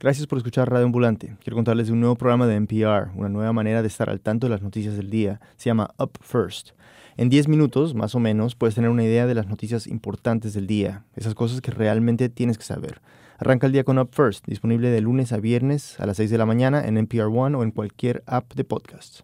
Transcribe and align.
Gracias 0.00 0.28
por 0.28 0.38
escuchar 0.38 0.70
Radio 0.70 0.86
Ambulante. 0.86 1.36
Quiero 1.42 1.56
contarles 1.56 1.88
de 1.88 1.92
un 1.92 1.98
nuevo 1.98 2.14
programa 2.14 2.46
de 2.46 2.54
NPR, 2.54 3.10
una 3.16 3.28
nueva 3.28 3.52
manera 3.52 3.82
de 3.82 3.88
estar 3.88 4.08
al 4.08 4.20
tanto 4.20 4.46
de 4.46 4.50
las 4.50 4.62
noticias 4.62 4.96
del 4.96 5.10
día. 5.10 5.40
Se 5.56 5.70
llama 5.70 5.90
Up 5.98 6.12
First. 6.20 6.70
En 7.16 7.28
10 7.28 7.48
minutos, 7.48 7.96
más 7.96 8.14
o 8.14 8.20
menos, 8.20 8.54
puedes 8.54 8.76
tener 8.76 8.90
una 8.90 9.02
idea 9.02 9.26
de 9.26 9.34
las 9.34 9.48
noticias 9.48 9.88
importantes 9.88 10.54
del 10.54 10.68
día, 10.68 11.04
esas 11.16 11.34
cosas 11.34 11.60
que 11.60 11.72
realmente 11.72 12.28
tienes 12.28 12.58
que 12.58 12.64
saber. 12.64 13.00
Arranca 13.38 13.66
el 13.66 13.72
día 13.72 13.82
con 13.82 13.98
Up 13.98 14.10
First, 14.12 14.46
disponible 14.46 14.90
de 14.90 15.00
lunes 15.00 15.32
a 15.32 15.38
viernes 15.38 15.98
a 15.98 16.06
las 16.06 16.18
6 16.18 16.30
de 16.30 16.38
la 16.38 16.46
mañana 16.46 16.86
en 16.86 16.96
NPR 16.96 17.24
One 17.24 17.56
o 17.56 17.64
en 17.64 17.72
cualquier 17.72 18.22
app 18.26 18.54
de 18.54 18.62
podcast. 18.62 19.22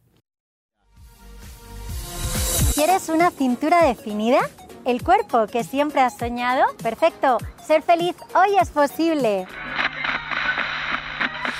¿Quieres 2.75 3.09
una 3.11 3.30
cintura 3.30 3.86
definida? 3.86 4.41
¿El 4.84 5.04
cuerpo 5.04 5.46
que 5.46 5.62
siempre 5.62 6.00
has 6.00 6.18
soñado? 6.18 6.64
Perfecto. 6.82 7.38
Ser 7.64 7.82
feliz 7.82 8.16
hoy 8.34 8.56
es 8.61 8.70
posible. 8.70 9.46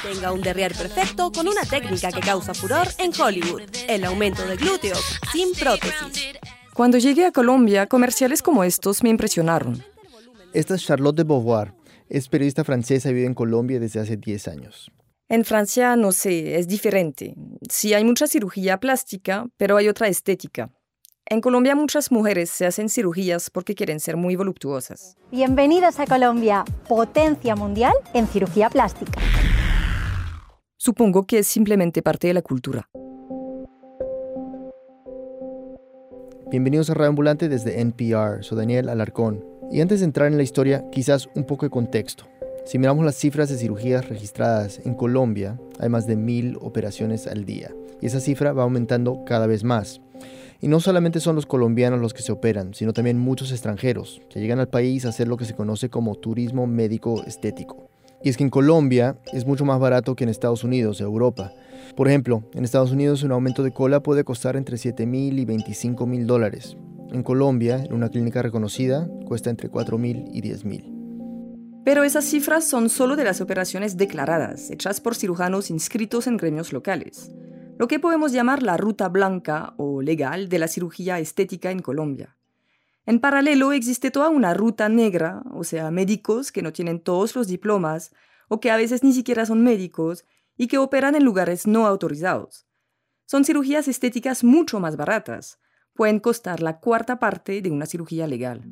Tenga 0.03 0.33
un 0.33 0.41
derrier 0.41 0.75
perfecto 0.75 1.30
con 1.33 1.48
una 1.48 1.62
técnica 1.62 2.11
que 2.11 2.21
causa 2.21 2.55
furor 2.55 2.89
en 2.98 3.12
Hollywood. 3.19 3.62
El 3.89 4.05
aumento 4.05 4.47
de 4.47 4.57
glúteos 4.57 5.19
sin 5.33 5.52
prótesis. 5.52 6.35
Cuando 6.75 6.98
llegué 6.98 7.27
a 7.27 7.33
Colombia, 7.33 7.87
comerciales 7.87 8.43
como 8.43 8.65
estos 8.65 9.02
me 9.02 9.11
impresionaron. 9.11 9.83
Esta 10.52 10.75
es 10.75 10.85
Charlotte 10.85 11.16
de 11.16 11.25
Beauvoir. 11.25 11.73
Es 12.09 12.29
periodista 12.29 12.65
francesa 12.65 13.11
y 13.11 13.15
vive 13.15 13.27
en 13.27 13.35
Colombia 13.35 13.80
desde 13.80 14.01
hace 14.01 14.16
10 14.16 14.49
años. 14.49 14.91
En 15.29 15.45
Francia, 15.45 15.97
no 15.97 16.13
sé, 16.13 16.59
es 16.59 16.69
diferente. 16.69 17.35
Sí 17.71 17.95
hay 17.95 18.05
mucha 18.05 18.27
cirugía 18.27 18.79
plástica, 18.79 19.47
pero 19.57 19.77
hay 19.77 19.88
otra 19.88 20.09
estética. 20.09 20.71
En 21.27 21.41
Colombia 21.41 21.74
muchas 21.74 22.13
mujeres 22.13 22.51
se 22.51 22.66
hacen 22.66 22.91
cirugías 22.91 23.49
porque 23.49 23.74
quieren 23.74 23.99
ser 23.99 24.19
muy 24.19 24.37
voluptuosas. 24.37 25.16
Bienvenidos 25.30 25.99
a 25.99 26.07
Colombia, 26.07 26.65
potencia 26.87 27.57
mundial 27.57 27.95
en 28.13 28.27
cirugía 28.27 28.69
plástica. 28.69 29.13
Supongo 30.84 31.27
que 31.27 31.38
es 31.38 31.47
simplemente 31.47 32.02
parte 32.02 32.27
de 32.27 32.35
la 32.35 32.43
cultura. 32.43 32.90
Bienvenidos 36.51 36.90
a 36.90 36.95
Radio 36.95 37.09
Ambulante 37.09 37.49
desde 37.49 37.80
NPR. 37.80 38.45
Soy 38.45 38.59
Daniel 38.59 38.90
Alarcón. 38.90 39.43
Y 39.73 39.80
antes 39.80 40.01
de 40.01 40.05
entrar 40.05 40.27
en 40.29 40.37
la 40.37 40.43
historia, 40.43 40.85
quizás 40.93 41.30
un 41.35 41.45
poco 41.45 41.65
de 41.65 41.71
contexto. 41.71 42.27
Si 42.66 42.79
miramos 42.79 43.02
las 43.07 43.16
cifras 43.16 43.49
de 43.49 43.57
cirugías 43.57 44.10
registradas 44.10 44.79
en 44.85 44.93
Colombia, 44.93 45.59
hay 45.79 45.88
más 45.88 46.07
de 46.07 46.16
mil 46.16 46.59
operaciones 46.60 47.27
al 47.27 47.46
día. 47.46 47.71
Y 48.02 48.07
esa 48.09 48.21
cifra 48.21 48.52
va 48.52 48.65
aumentando 48.65 49.24
cada 49.24 49.46
vez 49.46 49.65
más. 49.65 50.02
Y 50.60 50.68
no 50.68 50.80
solamente 50.80 51.18
son 51.18 51.35
los 51.35 51.46
colombianos 51.46 51.99
los 51.99 52.12
que 52.12 52.21
se 52.21 52.32
operan, 52.32 52.74
sino 52.74 52.93
también 52.93 53.18
muchos 53.18 53.52
extranjeros 53.52 54.21
que 54.29 54.38
llegan 54.38 54.59
al 54.59 54.68
país 54.68 55.07
a 55.07 55.09
hacer 55.09 55.29
lo 55.29 55.38
que 55.38 55.46
se 55.46 55.55
conoce 55.55 55.88
como 55.88 56.15
turismo 56.15 56.66
médico 56.66 57.24
estético. 57.24 57.88
Y 58.25 58.30
es 58.30 58.37
que 58.37 58.43
en 58.43 58.51
Colombia 58.51 59.19
es 59.33 59.47
mucho 59.47 59.65
más 59.65 59.79
barato 59.79 60.17
que 60.17 60.25
en 60.25 60.30
Estados 60.30 60.65
Unidos 60.65 61.01
o 61.01 61.05
Europa. 61.05 61.53
Por 61.95 62.09
ejemplo, 62.09 62.43
en 62.55 62.65
Estados 62.65 62.91
Unidos 62.91 63.23
un 63.23 63.33
aumento 63.33 63.63
de 63.63 63.71
cola 63.71 64.03
puede 64.03 64.25
costar 64.25 64.56
entre 64.56 64.78
7 64.78 65.06
mil 65.06 65.39
y 65.39 65.44
25 65.44 66.06
mil 66.06 66.27
dólares. 66.27 66.77
En 67.12 67.22
Colombia, 67.22 67.84
en 67.84 67.93
una 67.93 68.09
clínica 68.09 68.43
reconocida, 68.43 69.09
cuesta 69.27 69.50
entre 69.50 69.69
4 69.69 69.99
mil 69.99 70.25
y 70.33 70.41
10 70.41 70.65
mil. 70.65 70.91
Pero 71.84 72.03
esas 72.03 72.25
cifras 72.25 72.65
son 72.65 72.89
solo 72.89 73.15
de 73.15 73.25
las 73.25 73.41
operaciones 73.41 73.97
declaradas, 73.97 74.71
hechas 74.71 75.00
por 75.00 75.15
cirujanos 75.15 75.71
inscritos 75.71 76.27
en 76.27 76.39
gremios 76.39 76.72
locales 76.72 77.31
lo 77.78 77.89
que 77.89 77.99
podemos 77.99 78.33
llamar 78.33 78.62
la 78.62 78.77
ruta 78.77 79.09
blanca 79.09 79.75
o 79.77 80.00
legal 80.00 80.49
de 80.49 80.59
la 80.59 80.69
cirugía 80.69 81.19
estética 81.19 81.71
en 81.71 81.81
Colombia. 81.81 82.37
En 83.06 83.21
paralelo 83.21 83.72
existe 83.72 84.10
toda 84.10 84.31
una 84.31 84.55
ruta 84.55 84.88
negra, 84.88 85.43
o 85.53 85.65
sea, 85.65 85.91
médicos 85.91 86.53
que 86.53 86.62
no 86.62 86.72
tienen 86.72 87.00
todos 87.00 87.37
los 87.37 87.47
diplomas 87.47 88.12
o 88.49 88.61
que 88.61 88.71
a 88.71 88.77
veces 88.77 89.03
ni 89.03 89.12
siquiera 89.12 89.44
son 89.47 89.62
médicos 89.62 90.25
y 90.56 90.69
que 90.69 90.78
operan 90.78 91.15
en 91.15 91.25
lugares 91.25 91.66
no 91.66 91.87
autorizados. 91.87 92.66
Son 93.27 93.44
cirugías 93.44 93.88
estéticas 93.88 94.44
mucho 94.44 94.81
más 94.81 94.97
baratas, 94.97 95.59
pueden 95.93 96.19
costar 96.21 96.62
la 96.62 96.81
cuarta 96.81 97.19
parte 97.19 97.61
de 97.61 97.71
una 97.71 97.87
cirugía 97.87 98.27
legal. 98.27 98.62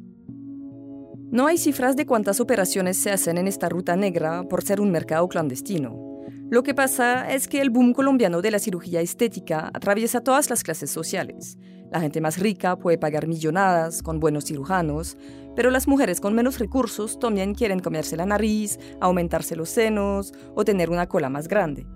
No 1.31 1.47
hay 1.47 1.59
cifras 1.59 1.97
de 1.97 2.07
cuántas 2.07 2.41
operaciones 2.41 2.97
se 2.99 3.11
hacen 3.11 3.39
en 3.39 3.49
esta 3.49 3.69
ruta 3.69 3.97
negra 3.97 4.45
por 4.49 4.63
ser 4.63 4.81
un 4.81 4.91
mercado 4.91 5.29
clandestino, 5.29 6.13
lo 6.53 6.63
que 6.63 6.75
pasa 6.75 7.33
es 7.33 7.49
que 7.49 7.63
el 7.63 7.71
boom 7.71 7.95
colombiano 7.95 8.43
de 8.43 8.51
la 8.51 8.59
cirugía 8.59 9.01
estética 9.01 9.71
atraviesa 9.73 10.23
todas 10.23 10.51
las 10.51 10.63
clases 10.63 10.91
sociales. 10.91 11.57
La 11.93 12.01
gente 12.01 12.23
más 12.23 12.39
rica 12.39 12.77
puede 12.77 12.97
pagar 12.97 13.27
millonadas 13.27 14.03
con 14.03 14.19
buenos 14.19 14.47
cirujanos, 14.47 15.19
pero 15.55 15.71
las 15.71 15.87
mujeres 15.87 16.23
con 16.23 16.35
menos 16.35 16.59
recursos 16.59 17.19
también 17.19 17.55
quieren 17.55 17.81
comerse 17.81 18.17
la 18.17 18.25
nariz, 18.25 18.79
aumentarse 18.99 19.57
los 19.57 19.69
senos 19.69 20.33
o 20.55 20.65
tener 20.65 20.89
una 20.89 21.07
cola 21.07 21.29
más 21.29 21.49
grande. 21.49 21.87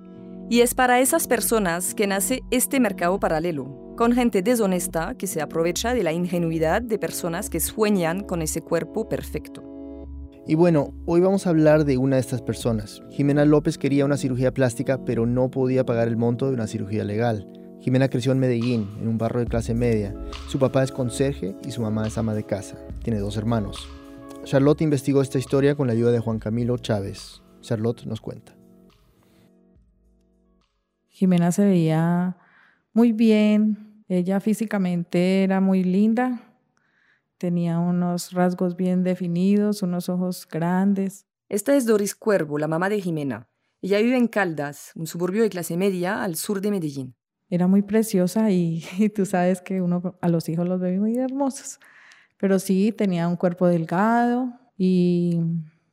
Y 0.51 0.61
es 0.61 0.75
para 0.75 1.01
esas 1.01 1.27
personas 1.27 1.95
que 1.95 2.07
nace 2.07 2.43
este 2.51 2.79
mercado 2.79 3.19
paralelo, 3.19 3.95
con 3.97 4.13
gente 4.13 4.43
deshonesta 4.43 5.15
que 5.15 5.27
se 5.27 5.41
aprovecha 5.41 5.95
de 5.95 6.03
la 6.03 6.13
ingenuidad 6.13 6.83
de 6.83 6.99
personas 6.99 7.49
que 7.49 7.59
sueñan 7.59 8.21
con 8.21 8.43
ese 8.43 8.61
cuerpo 8.61 9.09
perfecto. 9.09 9.63
Y 10.47 10.57
bueno, 10.57 10.93
hoy 11.07 11.23
vamos 11.23 11.47
a 11.47 11.51
hablar 11.51 11.87
de 11.87 11.97
una 11.97 12.17
de 12.17 12.21
estas 12.21 12.43
personas. 12.43 13.03
Jimena 13.11 13.47
López 13.47 13.79
quería 13.79 14.05
una 14.05 14.19
cirugía 14.19 14.53
plástica, 14.53 15.05
pero 15.07 15.25
no 15.25 15.51
podía 15.51 15.87
pagar 15.87 16.07
el 16.07 16.19
monto 16.19 16.49
de 16.49 16.53
una 16.53 16.67
cirugía 16.67 17.03
legal. 17.03 17.51
Jimena 17.81 18.09
creció 18.09 18.33
en 18.33 18.39
Medellín, 18.39 18.89
en 19.01 19.09
un 19.09 19.19
barrio 19.19 19.41
de 19.41 19.47
clase 19.47 19.75
media. 19.75 20.15
Su 20.49 20.59
papá 20.59 20.83
es 20.83 20.93
conserje 20.93 21.55
y 21.65 21.71
su 21.71 21.83
mamá 21.83 22.07
es 22.07 22.19
ama 22.19 22.35
de 22.35 22.45
casa. 22.45 22.77
Tiene 23.03 23.21
dos 23.21 23.37
hermanos. 23.37 23.89
Charlotte 24.45 24.83
investigó 24.83 25.23
esta 25.23 25.39
historia 25.39 25.75
con 25.75 25.87
la 25.87 25.93
ayuda 25.93 26.11
de 26.11 26.21
Juan 26.21 26.39
Camilo 26.39 26.79
Chávez. 26.79 27.43
Charlotte 27.61 28.05
nos 28.07 28.21
cuenta. 28.21 28.57
Jimena 31.09 31.53
se 31.53 31.65
veía 31.65 32.37
muy 32.93 33.13
bien. 33.13 34.05
Ella 34.09 34.41
físicamente 34.41 35.43
era 35.43 35.61
muy 35.61 35.83
linda, 35.83 36.47
Tenía 37.39 37.79
unos 37.79 38.33
rasgos 38.33 38.77
bien 38.77 39.03
definidos, 39.03 39.83
unos 39.83 40.09
ojos 40.09 40.49
grandes. 40.51 41.27
Esta 41.51 41.77
es 41.77 41.85
Doris 41.85 42.15
Cuervo, 42.15 42.59
la 42.59 42.67
mamá 42.67 42.89
de 42.89 43.01
Jimena. 43.01 43.51
Ella 43.83 43.99
vive 43.99 44.17
en 44.17 44.27
Caldas, 44.27 44.93
un 44.95 45.07
suburbio 45.07 45.43
de 45.43 45.51
clase 45.51 45.77
media 45.77 46.23
al 46.25 46.37
sur 46.37 46.63
de 46.63 46.71
Medellín. 46.71 47.15
Era 47.51 47.67
muy 47.67 47.83
preciosa 47.83 48.51
y, 48.51 48.83
tú 49.15 49.27
sabes 49.27 49.61
que 49.61 49.81
uno 49.81 50.17
a 50.21 50.29
los 50.29 50.49
hijos 50.49 50.69
los 50.69 50.81
ve 50.81 50.99
muy 50.99 51.17
hermosos. 51.17 51.79
Pero 52.39 52.59
sí, 52.59 52.93
tenía 52.93 53.29
un 53.29 53.37
cuerpo 53.37 53.67
delgado 53.67 54.53
y 54.77 55.41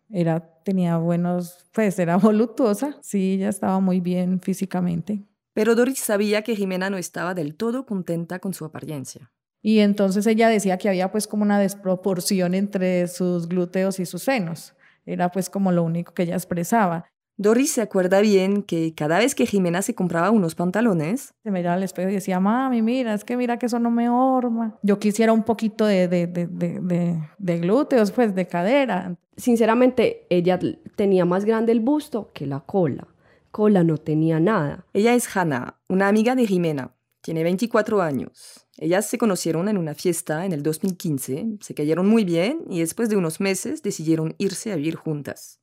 era, 0.10 0.42
tenía 0.64 0.98
buenos, 0.98 1.66
pues 1.72 1.98
era 2.00 2.18
voluptuosa. 2.18 2.98
Sí, 3.02 3.34
ella 3.34 3.50
estaba 3.50 3.80
muy 3.80 4.00
bien 4.00 4.40
físicamente. 4.40 5.24
Pero 5.54 5.76
Doris 5.76 6.00
sabía 6.00 6.42
que 6.42 6.56
Jimena 6.56 6.90
no 6.90 6.98
estaba 6.98 7.34
del 7.34 7.56
todo 7.56 7.86
contenta 7.86 8.40
con 8.40 8.54
su 8.54 8.66
apariencia. 8.66 9.32
Y 9.62 9.80
entonces 9.80 10.28
ella 10.28 10.50
decía 10.50 10.78
que 10.78 10.90
había 10.90 11.12
pues 11.12 11.26
como 11.26 11.44
una 11.44 11.58
desproporción 11.58 12.54
entre 12.54 13.08
sus 13.08 13.48
glúteos 13.48 14.00
y 14.00 14.06
sus 14.06 14.24
senos. 14.24 14.74
Era 15.06 15.32
pues 15.32 15.50
como 15.50 15.72
lo 15.72 15.84
único 15.84 16.14
que 16.14 16.24
ella 16.24 16.36
expresaba. 16.36 17.06
Doris 17.38 17.72
se 17.72 17.82
acuerda 17.82 18.22
bien 18.22 18.62
que 18.62 18.94
cada 18.94 19.18
vez 19.18 19.34
que 19.34 19.46
Jimena 19.46 19.82
se 19.82 19.96
compraba 19.96 20.30
unos 20.30 20.54
pantalones, 20.56 21.34
se 21.44 21.52
miraba 21.52 21.76
al 21.76 21.84
espejo 21.84 22.10
y 22.10 22.14
decía, 22.14 22.40
mami, 22.40 22.82
mira, 22.82 23.14
es 23.14 23.24
que 23.24 23.36
mira 23.38 23.58
que 23.58 23.66
eso 23.66 23.80
no 23.80 23.90
me 23.90 24.10
horma. 24.10 24.78
Yo 24.84 25.00
quisiera 25.00 25.34
un 25.34 25.44
poquito 25.44 25.86
de, 25.86 26.08
de, 26.08 26.28
de, 26.28 26.48
de, 26.48 27.20
de 27.38 27.60
glúteos, 27.60 28.12
pues 28.12 28.36
de 28.36 28.48
cadera. 28.48 29.16
Sinceramente, 29.36 30.28
ella 30.30 30.60
tenía 30.96 31.26
más 31.26 31.44
grande 31.46 31.72
el 31.72 31.80
busto 31.80 32.32
que 32.34 32.46
la 32.46 32.60
cola. 32.60 33.08
Cola 33.52 33.84
no 33.84 33.98
tenía 33.98 34.40
nada. 34.40 34.86
Ella 34.94 35.14
es 35.16 35.36
Hannah, 35.36 35.80
una 35.88 36.08
amiga 36.08 36.36
de 36.36 36.46
Jimena. 36.46 36.96
Tiene 37.22 37.44
24 37.44 38.02
años. 38.02 38.68
Ellas 38.78 39.06
se 39.06 39.18
conocieron 39.18 39.70
en 39.70 39.78
una 39.78 39.94
fiesta 39.94 40.46
en 40.46 40.52
el 40.52 40.62
2015, 40.64 41.58
se 41.62 41.74
cayeron 41.74 42.08
muy 42.08 42.26
bien 42.26 42.62
y 42.70 42.80
después 42.80 43.08
de 43.10 43.16
unos 43.16 43.40
meses 43.40 43.84
decidieron 43.84 44.36
irse 44.40 44.72
a 44.72 44.76
vivir 44.76 44.96
juntas. 44.96 45.63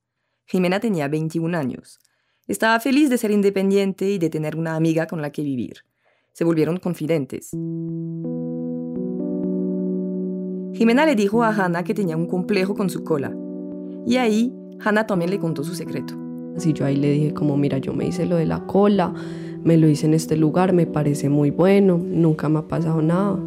Jimena 0.50 0.80
tenía 0.80 1.06
21 1.06 1.56
años. 1.56 2.00
Estaba 2.48 2.80
feliz 2.80 3.08
de 3.08 3.18
ser 3.18 3.30
independiente 3.30 4.10
y 4.10 4.18
de 4.18 4.30
tener 4.30 4.56
una 4.56 4.74
amiga 4.74 5.06
con 5.06 5.22
la 5.22 5.30
que 5.30 5.42
vivir. 5.42 5.84
Se 6.32 6.42
volvieron 6.42 6.78
confidentes. 6.78 7.50
Jimena 10.72 11.06
le 11.06 11.14
dijo 11.14 11.44
a 11.44 11.50
Hannah 11.50 11.84
que 11.84 11.94
tenía 11.94 12.16
un 12.16 12.26
complejo 12.26 12.74
con 12.74 12.90
su 12.90 13.04
cola. 13.04 13.32
Y 14.04 14.16
ahí, 14.16 14.52
Hannah 14.80 15.06
también 15.06 15.30
le 15.30 15.38
contó 15.38 15.62
su 15.62 15.76
secreto. 15.76 16.14
Así 16.56 16.72
yo 16.72 16.84
ahí 16.84 16.96
le 16.96 17.12
dije 17.12 17.32
como, 17.32 17.56
mira, 17.56 17.78
yo 17.78 17.94
me 17.94 18.08
hice 18.08 18.26
lo 18.26 18.34
de 18.34 18.46
la 18.46 18.66
cola, 18.66 19.14
me 19.62 19.76
lo 19.76 19.88
hice 19.88 20.06
en 20.06 20.14
este 20.14 20.36
lugar, 20.36 20.72
me 20.72 20.88
parece 20.88 21.28
muy 21.28 21.52
bueno, 21.52 21.96
nunca 21.96 22.48
me 22.48 22.58
ha 22.58 22.66
pasado 22.66 23.00
nada. 23.02 23.38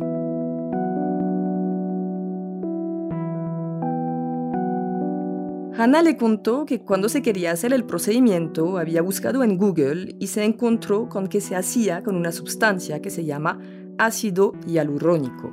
Hannah 5.76 6.04
le 6.04 6.18
contó 6.18 6.68
que 6.68 6.82
cuando 6.82 7.10
se 7.10 7.24
quería 7.24 7.52
hacer 7.52 7.74
el 7.74 7.84
procedimiento 7.84 8.78
había 8.78 9.02
buscado 9.02 9.44
en 9.44 9.58
Google 9.58 10.16
y 10.20 10.28
se 10.28 10.44
encontró 10.44 11.10
con 11.10 11.28
que 11.28 11.42
se 11.42 11.56
hacía 11.56 12.04
con 12.04 12.16
una 12.16 12.32
sustancia 12.32 13.02
que 13.02 13.10
se 13.10 13.26
llama 13.26 13.60
ácido 13.98 14.54
hialurónico. 14.68 15.52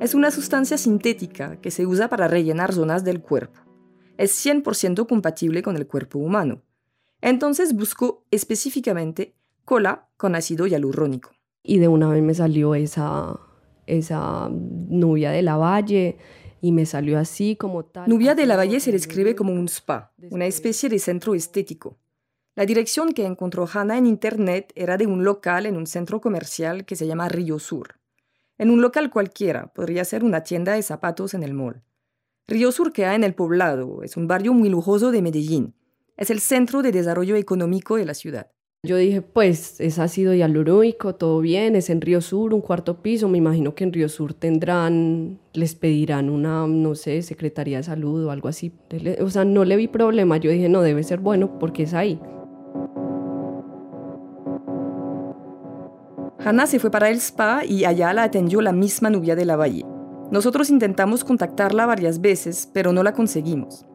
Es 0.00 0.16
una 0.16 0.32
sustancia 0.32 0.76
sintética 0.76 1.60
que 1.60 1.70
se 1.70 1.86
usa 1.86 2.08
para 2.08 2.26
rellenar 2.26 2.72
zonas 2.72 3.04
del 3.04 3.20
cuerpo. 3.20 3.60
Es 4.18 4.34
100% 4.44 5.06
compatible 5.06 5.62
con 5.62 5.76
el 5.76 5.86
cuerpo 5.86 6.18
humano 6.18 6.62
Entonces 7.20 7.72
buscó 7.72 8.24
específicamente 8.32 9.36
cola 9.64 10.08
con 10.16 10.34
ácido 10.34 10.66
hialurónico. 10.66 11.30
Y 11.62 11.78
de 11.78 11.86
una 11.86 12.08
vez 12.08 12.20
me 12.20 12.34
salió 12.34 12.74
esa, 12.74 13.38
esa 13.86 14.48
Nubia 14.50 15.30
de 15.30 15.42
la 15.42 15.56
Valle 15.56 16.18
y 16.62 16.70
me 16.70 16.86
salió 16.86 17.18
así 17.18 17.56
como 17.56 17.84
tal. 17.84 18.08
Nubia 18.08 18.36
de 18.36 18.46
la 18.46 18.56
Valle 18.56 18.78
se 18.78 18.92
describe 18.92 19.34
como 19.34 19.52
un 19.52 19.66
spa, 19.66 20.14
una 20.30 20.46
especie 20.46 20.88
de 20.88 21.00
centro 21.00 21.34
estético. 21.34 21.98
La 22.54 22.64
dirección 22.64 23.12
que 23.12 23.26
encontró 23.26 23.66
Hannah 23.70 23.98
en 23.98 24.06
internet 24.06 24.72
era 24.76 24.96
de 24.96 25.06
un 25.06 25.24
local 25.24 25.66
en 25.66 25.76
un 25.76 25.88
centro 25.88 26.20
comercial 26.20 26.86
que 26.86 26.94
se 26.94 27.06
llama 27.06 27.28
Río 27.28 27.58
Sur. 27.58 27.98
En 28.58 28.70
un 28.70 28.80
local 28.80 29.10
cualquiera, 29.10 29.72
podría 29.72 30.04
ser 30.04 30.22
una 30.22 30.44
tienda 30.44 30.74
de 30.74 30.82
zapatos 30.82 31.34
en 31.34 31.42
el 31.42 31.52
mall. 31.52 31.82
Río 32.46 32.70
Sur 32.70 32.92
queda 32.92 33.16
en 33.16 33.24
el 33.24 33.34
poblado, 33.34 34.04
es 34.04 34.16
un 34.16 34.28
barrio 34.28 34.52
muy 34.52 34.68
lujoso 34.68 35.10
de 35.10 35.20
Medellín. 35.20 35.74
Es 36.16 36.30
el 36.30 36.38
centro 36.38 36.82
de 36.82 36.92
desarrollo 36.92 37.34
económico 37.34 37.96
de 37.96 38.04
la 38.04 38.14
ciudad. 38.14 38.52
Yo 38.84 38.96
dije, 38.96 39.22
pues 39.22 39.80
es 39.80 40.00
ácido 40.00 40.34
hialurónico, 40.34 41.14
todo 41.14 41.38
bien, 41.38 41.76
es 41.76 41.88
en 41.88 42.00
Río 42.00 42.20
Sur, 42.20 42.52
un 42.52 42.60
cuarto 42.60 43.00
piso, 43.00 43.28
me 43.28 43.38
imagino 43.38 43.76
que 43.76 43.84
en 43.84 43.92
Río 43.92 44.08
Sur 44.08 44.34
tendrán, 44.34 45.38
les 45.52 45.76
pedirán 45.76 46.28
una, 46.28 46.66
no 46.66 46.96
sé, 46.96 47.22
Secretaría 47.22 47.76
de 47.76 47.84
Salud 47.84 48.24
o 48.26 48.32
algo 48.32 48.48
así. 48.48 48.72
O 49.20 49.30
sea, 49.30 49.44
no 49.44 49.64
le 49.64 49.76
vi 49.76 49.86
problema, 49.86 50.36
yo 50.38 50.50
dije, 50.50 50.68
no, 50.68 50.82
debe 50.82 51.04
ser 51.04 51.20
bueno 51.20 51.60
porque 51.60 51.84
es 51.84 51.94
ahí. 51.94 52.20
Hannah 56.40 56.66
se 56.66 56.80
fue 56.80 56.90
para 56.90 57.08
el 57.08 57.18
spa 57.18 57.64
y 57.64 57.84
allá 57.84 58.12
la 58.12 58.24
atendió 58.24 58.60
la 58.62 58.72
misma 58.72 59.10
Nubia 59.10 59.36
de 59.36 59.44
la 59.44 59.54
Valle. 59.54 59.86
Nosotros 60.32 60.70
intentamos 60.70 61.22
contactarla 61.22 61.86
varias 61.86 62.20
veces, 62.20 62.68
pero 62.74 62.92
no 62.92 63.04
la 63.04 63.12
conseguimos. 63.12 63.86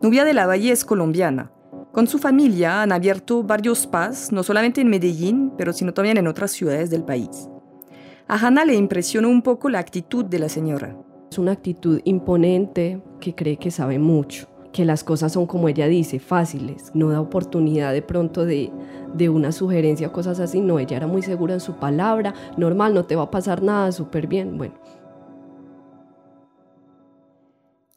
Nubia 0.00 0.24
de 0.24 0.34
la 0.34 0.46
Valle 0.46 0.70
es 0.70 0.84
colombiana. 0.84 1.50
Con 1.92 2.06
su 2.06 2.18
familia 2.18 2.80
han 2.80 2.90
abierto 2.90 3.42
varios 3.42 3.80
spas, 3.80 4.32
no 4.32 4.42
solamente 4.42 4.80
en 4.80 4.88
Medellín, 4.88 5.52
pero 5.58 5.74
sino 5.74 5.92
también 5.92 6.16
en 6.16 6.26
otras 6.26 6.50
ciudades 6.50 6.88
del 6.88 7.04
país. 7.04 7.50
A 8.28 8.36
Hannah 8.36 8.64
le 8.64 8.74
impresionó 8.74 9.28
un 9.28 9.42
poco 9.42 9.68
la 9.68 9.80
actitud 9.80 10.24
de 10.24 10.38
la 10.38 10.48
señora. 10.48 10.96
Es 11.30 11.36
una 11.36 11.52
actitud 11.52 12.00
imponente 12.04 13.02
que 13.20 13.34
cree 13.34 13.58
que 13.58 13.70
sabe 13.70 13.98
mucho 13.98 14.48
que 14.72 14.86
las 14.86 15.04
cosas 15.04 15.32
son 15.32 15.46
como 15.46 15.68
ella 15.68 15.86
dice, 15.86 16.18
fáciles, 16.18 16.90
no 16.94 17.10
da 17.10 17.20
oportunidad 17.20 17.92
de 17.92 18.00
pronto 18.00 18.46
de, 18.46 18.72
de 19.14 19.28
una 19.28 19.52
sugerencia 19.52 20.08
o 20.08 20.12
cosas 20.12 20.40
así, 20.40 20.60
no, 20.60 20.78
ella 20.78 20.96
era 20.96 21.06
muy 21.06 21.22
segura 21.22 21.52
en 21.52 21.60
su 21.60 21.74
palabra, 21.74 22.32
normal, 22.56 22.94
no 22.94 23.04
te 23.04 23.14
va 23.14 23.24
a 23.24 23.30
pasar 23.30 23.62
nada, 23.62 23.92
súper 23.92 24.26
bien, 24.26 24.56
bueno. 24.56 24.74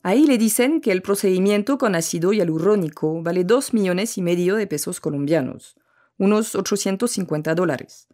Ahí 0.05 0.27
le 0.27 0.37
dicen 0.37 0.81
que 0.81 0.91
el 0.91 1.01
procedimiento 1.01 1.79
con 1.79 1.95
ácido 1.95 2.31
hialurónico 2.31 3.23
vale 3.23 3.43
2 3.43 3.73
millones 3.73 4.19
y 4.19 4.21
medio 4.21 4.55
de 4.55 4.67
pesos 4.67 4.99
colombianos, 4.99 5.77
unos 6.19 6.53
850 6.53 7.55
dólares. 7.55 8.07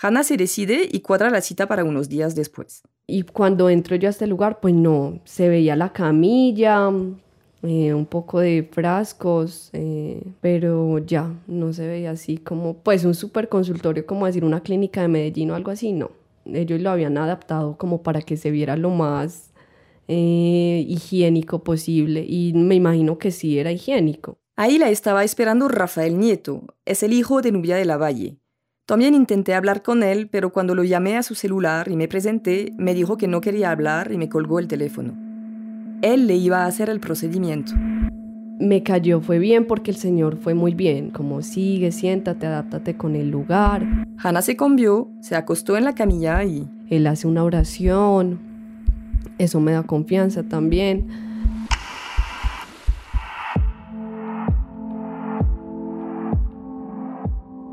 Hannah 0.00 0.22
se 0.22 0.36
decide 0.36 0.88
y 0.88 1.00
cuadra 1.00 1.30
la 1.30 1.40
cita 1.40 1.66
para 1.66 1.82
unos 1.82 2.08
días 2.08 2.36
después. 2.36 2.84
Y 3.08 3.22
cuando 3.22 3.68
entro 3.68 3.96
yo 3.96 4.08
a 4.08 4.10
este 4.10 4.28
lugar, 4.28 4.60
pues 4.60 4.72
no, 4.72 5.18
se 5.24 5.48
veía 5.48 5.74
la 5.74 5.92
camilla, 5.92 6.92
eh, 7.64 7.92
un 7.92 8.06
poco 8.06 8.38
de 8.38 8.68
frascos, 8.70 9.70
eh, 9.72 10.22
pero 10.40 10.98
ya, 10.98 11.34
no 11.48 11.72
se 11.72 11.88
veía 11.88 12.12
así 12.12 12.38
como, 12.38 12.74
pues 12.74 13.04
un 13.04 13.14
super 13.16 13.48
consultorio, 13.48 14.06
como 14.06 14.26
decir 14.26 14.44
una 14.44 14.60
clínica 14.60 15.02
de 15.02 15.08
Medellín 15.08 15.50
o 15.50 15.56
algo 15.56 15.72
así, 15.72 15.92
no. 15.92 16.12
Ellos 16.44 16.80
lo 16.80 16.90
habían 16.90 17.18
adaptado 17.18 17.76
como 17.76 18.04
para 18.04 18.22
que 18.22 18.36
se 18.36 18.52
viera 18.52 18.76
lo 18.76 18.90
más 18.90 19.50
eh, 20.08 20.84
higiénico 20.88 21.62
posible 21.62 22.24
y 22.26 22.52
me 22.54 22.74
imagino 22.74 23.18
que 23.18 23.30
sí 23.30 23.58
era 23.58 23.72
higiénico. 23.72 24.38
Ahí 24.56 24.78
la 24.78 24.90
estaba 24.90 25.24
esperando 25.24 25.68
Rafael 25.68 26.18
Nieto, 26.18 26.74
es 26.84 27.02
el 27.02 27.12
hijo 27.12 27.42
de 27.42 27.52
Nubia 27.52 27.76
de 27.76 27.84
la 27.84 27.96
Valle. 27.96 28.38
También 28.86 29.14
intenté 29.14 29.54
hablar 29.54 29.82
con 29.82 30.02
él, 30.02 30.28
pero 30.30 30.52
cuando 30.52 30.74
lo 30.74 30.84
llamé 30.84 31.16
a 31.16 31.22
su 31.22 31.34
celular 31.34 31.88
y 31.88 31.96
me 31.96 32.08
presenté, 32.08 32.72
me 32.78 32.94
dijo 32.94 33.16
que 33.16 33.26
no 33.26 33.40
quería 33.40 33.70
hablar 33.70 34.12
y 34.12 34.16
me 34.16 34.28
colgó 34.28 34.60
el 34.60 34.68
teléfono 34.68 35.26
él 36.02 36.26
le 36.26 36.36
iba 36.36 36.64
a 36.64 36.66
hacer 36.66 36.90
el 36.90 37.00
procedimiento. 37.00 37.72
Me 38.58 38.82
cayó, 38.82 39.20
fue 39.20 39.38
bien 39.38 39.66
porque 39.66 39.90
el 39.90 39.96
Señor 39.96 40.38
fue 40.38 40.54
muy 40.54 40.74
bien, 40.74 41.10
como 41.10 41.42
sigue, 41.42 41.92
siéntate, 41.92 42.46
adáptate 42.46 42.96
con 42.96 43.14
el 43.14 43.30
lugar. 43.30 43.86
Hannah 44.18 44.40
se 44.40 44.56
cambió, 44.56 45.10
se 45.20 45.36
acostó 45.36 45.76
en 45.76 45.84
la 45.84 45.94
camilla 45.94 46.42
y... 46.44 46.68
Él 46.88 47.08
hace 47.08 47.26
una 47.26 47.42
oración, 47.42 48.38
eso 49.38 49.60
me 49.60 49.72
da 49.72 49.82
confianza 49.82 50.42
también. 50.42 51.08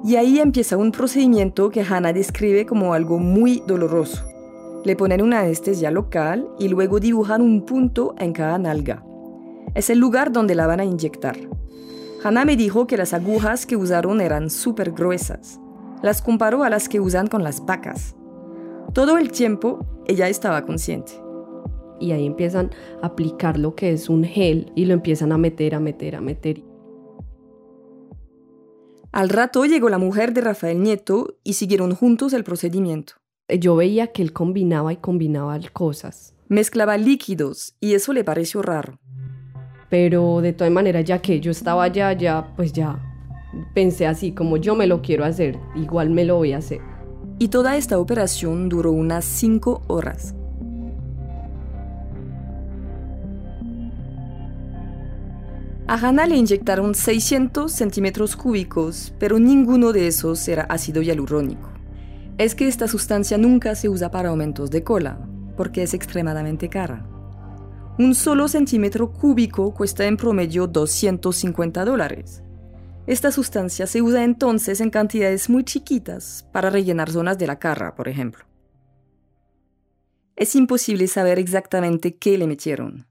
Y 0.06 0.18
ahí 0.18 0.40
empieza 0.40 0.76
un 0.76 0.92
procedimiento 0.92 1.70
que 1.70 1.82
Hannah 1.82 2.12
describe 2.12 2.66
como 2.66 2.94
algo 2.94 3.20
muy 3.20 3.64
doloroso. 3.66 4.26
Le 4.84 4.98
ponen 4.98 5.22
una 5.22 5.40
anestesia 5.40 5.92
local 5.92 6.50
y 6.60 6.68
luego 6.68 7.00
dibujan 7.00 7.42
un 7.42 7.66
punto 7.66 8.14
en 8.18 8.34
cada 8.34 8.58
nalga. 8.58 9.02
Es 9.76 9.90
el 9.90 10.00
lugar 10.00 10.34
donde 10.34 10.56
la 10.56 10.68
van 10.68 10.82
a 10.82 10.86
inyectar. 10.86 11.38
Hannah 12.22 12.44
me 12.44 12.58
dijo 12.58 12.86
que 12.86 12.98
las 12.98 13.14
agujas 13.14 13.66
que 13.66 13.78
usaron 13.78 14.20
eran 14.20 14.50
súper 14.50 14.92
gruesas. 14.92 15.62
Las 16.02 16.22
comparó 16.22 16.64
a 16.64 16.70
las 16.70 16.90
que 16.90 17.00
usan 17.00 17.28
con 17.28 17.44
las 17.44 17.66
vacas. 17.66 18.14
Todo 18.94 19.18
el 19.18 19.32
tiempo 19.32 19.86
ella 20.06 20.28
estaba 20.28 20.66
consciente. 20.66 21.23
Y 22.04 22.12
ahí 22.12 22.26
empiezan 22.26 22.72
a 23.02 23.08
aplicar 23.08 23.58
lo 23.58 23.76
que 23.76 23.94
es 23.94 24.10
un 24.10 24.26
gel 24.26 24.74
y 24.76 24.84
lo 24.84 24.94
empiezan 24.94 25.32
a 25.32 25.38
meter, 25.38 25.74
a 25.74 25.80
meter, 25.80 26.18
a 26.18 26.22
meter. 26.22 26.62
Al 29.14 29.30
rato 29.30 29.64
llegó 29.64 29.88
la 29.88 30.00
mujer 30.00 30.34
de 30.34 30.42
Rafael 30.42 30.84
Nieto 30.84 31.38
y 31.46 31.54
siguieron 31.54 31.96
juntos 31.96 32.34
el 32.34 32.44
procedimiento. 32.44 33.14
Yo 33.48 33.78
veía 33.78 34.08
que 34.08 34.22
él 34.22 34.34
combinaba 34.34 34.92
y 34.92 34.98
combinaba 34.98 35.58
cosas. 35.72 36.36
Mezclaba 36.50 36.98
líquidos 36.98 37.78
y 37.80 37.94
eso 37.94 38.12
le 38.12 38.26
pareció 38.26 38.62
raro. 38.62 39.00
Pero 39.90 40.42
de 40.42 40.52
todas 40.52 40.74
maneras, 40.74 41.06
ya 41.06 41.22
que 41.22 41.40
yo 41.40 41.52
estaba 41.52 41.86
allá, 41.86 42.12
ya, 42.12 42.54
pues 42.58 42.74
ya 42.74 43.02
pensé 43.74 44.08
así, 44.08 44.34
como 44.34 44.58
yo 44.58 44.76
me 44.76 44.88
lo 44.88 45.02
quiero 45.02 45.24
hacer, 45.24 45.58
igual 45.74 46.10
me 46.10 46.26
lo 46.26 46.36
voy 46.36 46.52
a 46.52 46.58
hacer. 46.58 46.82
Y 47.40 47.48
toda 47.48 47.78
esta 47.78 47.98
operación 47.98 48.68
duró 48.68 48.92
unas 48.92 49.24
cinco 49.24 49.84
horas. 49.88 50.36
A 55.88 55.95
Hannah 55.95 56.25
le 56.25 56.35
inyectaron 56.35 56.95
600 56.95 57.71
centímetros 57.71 58.35
cúbicos, 58.35 59.13
pero 59.19 59.39
ninguno 59.39 59.92
de 59.92 60.07
esos 60.07 60.47
era 60.47 60.63
ácido 60.63 61.02
hialurónico 61.02 61.73
es 62.37 62.56
que 62.56 62.68
esta 62.68 62.87
sustancia 62.87 63.37
nunca 63.37 63.75
se 63.75 63.90
usa 63.90 64.09
para 64.09 64.30
aumentos 64.30 64.71
de 64.71 64.83
cola, 64.83 65.19
porque 65.56 65.83
es 65.83 65.94
extremadamente 65.94 66.69
cara. 66.69 67.06
Un 67.99 68.16
solo 68.16 68.47
centímetro 68.47 69.11
cúbico 69.11 69.73
cuesta 69.73 70.06
en 70.06 70.18
promedio 70.18 70.66
250 70.66 71.85
dólares. 71.85 72.42
Esta 73.06 73.31
sustancia 73.31 73.85
se 73.85 74.02
usa 74.02 74.23
entonces 74.23 74.81
en 74.81 74.90
cantidades 74.90 75.49
muy 75.49 75.63
chiquitas 75.63 76.47
para 76.52 76.69
rellenar 76.69 77.11
zonas 77.11 77.37
de 77.37 77.47
la 77.47 77.59
cara, 77.59 77.95
por 77.95 78.07
ejemplo. 78.07 78.45
Es 80.35 80.56
imposible 80.56 81.07
saber 81.07 81.37
exactamente 81.37 82.16
qué 82.16 82.37
le 82.40 82.47
metieron, 82.47 83.06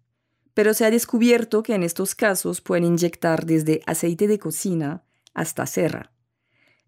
pero 0.55 0.75
se 0.75 0.85
ha 0.85 0.91
descubierto 0.91 1.63
que 1.63 1.75
en 1.75 1.83
estos 1.83 2.15
casos 2.15 2.61
pueden 2.61 2.85
inyectar 2.85 3.47
desde 3.47 3.83
aceite 3.87 4.27
de 4.27 4.39
cocina 4.39 5.05
hasta 5.35 5.67
cera. 5.67 6.13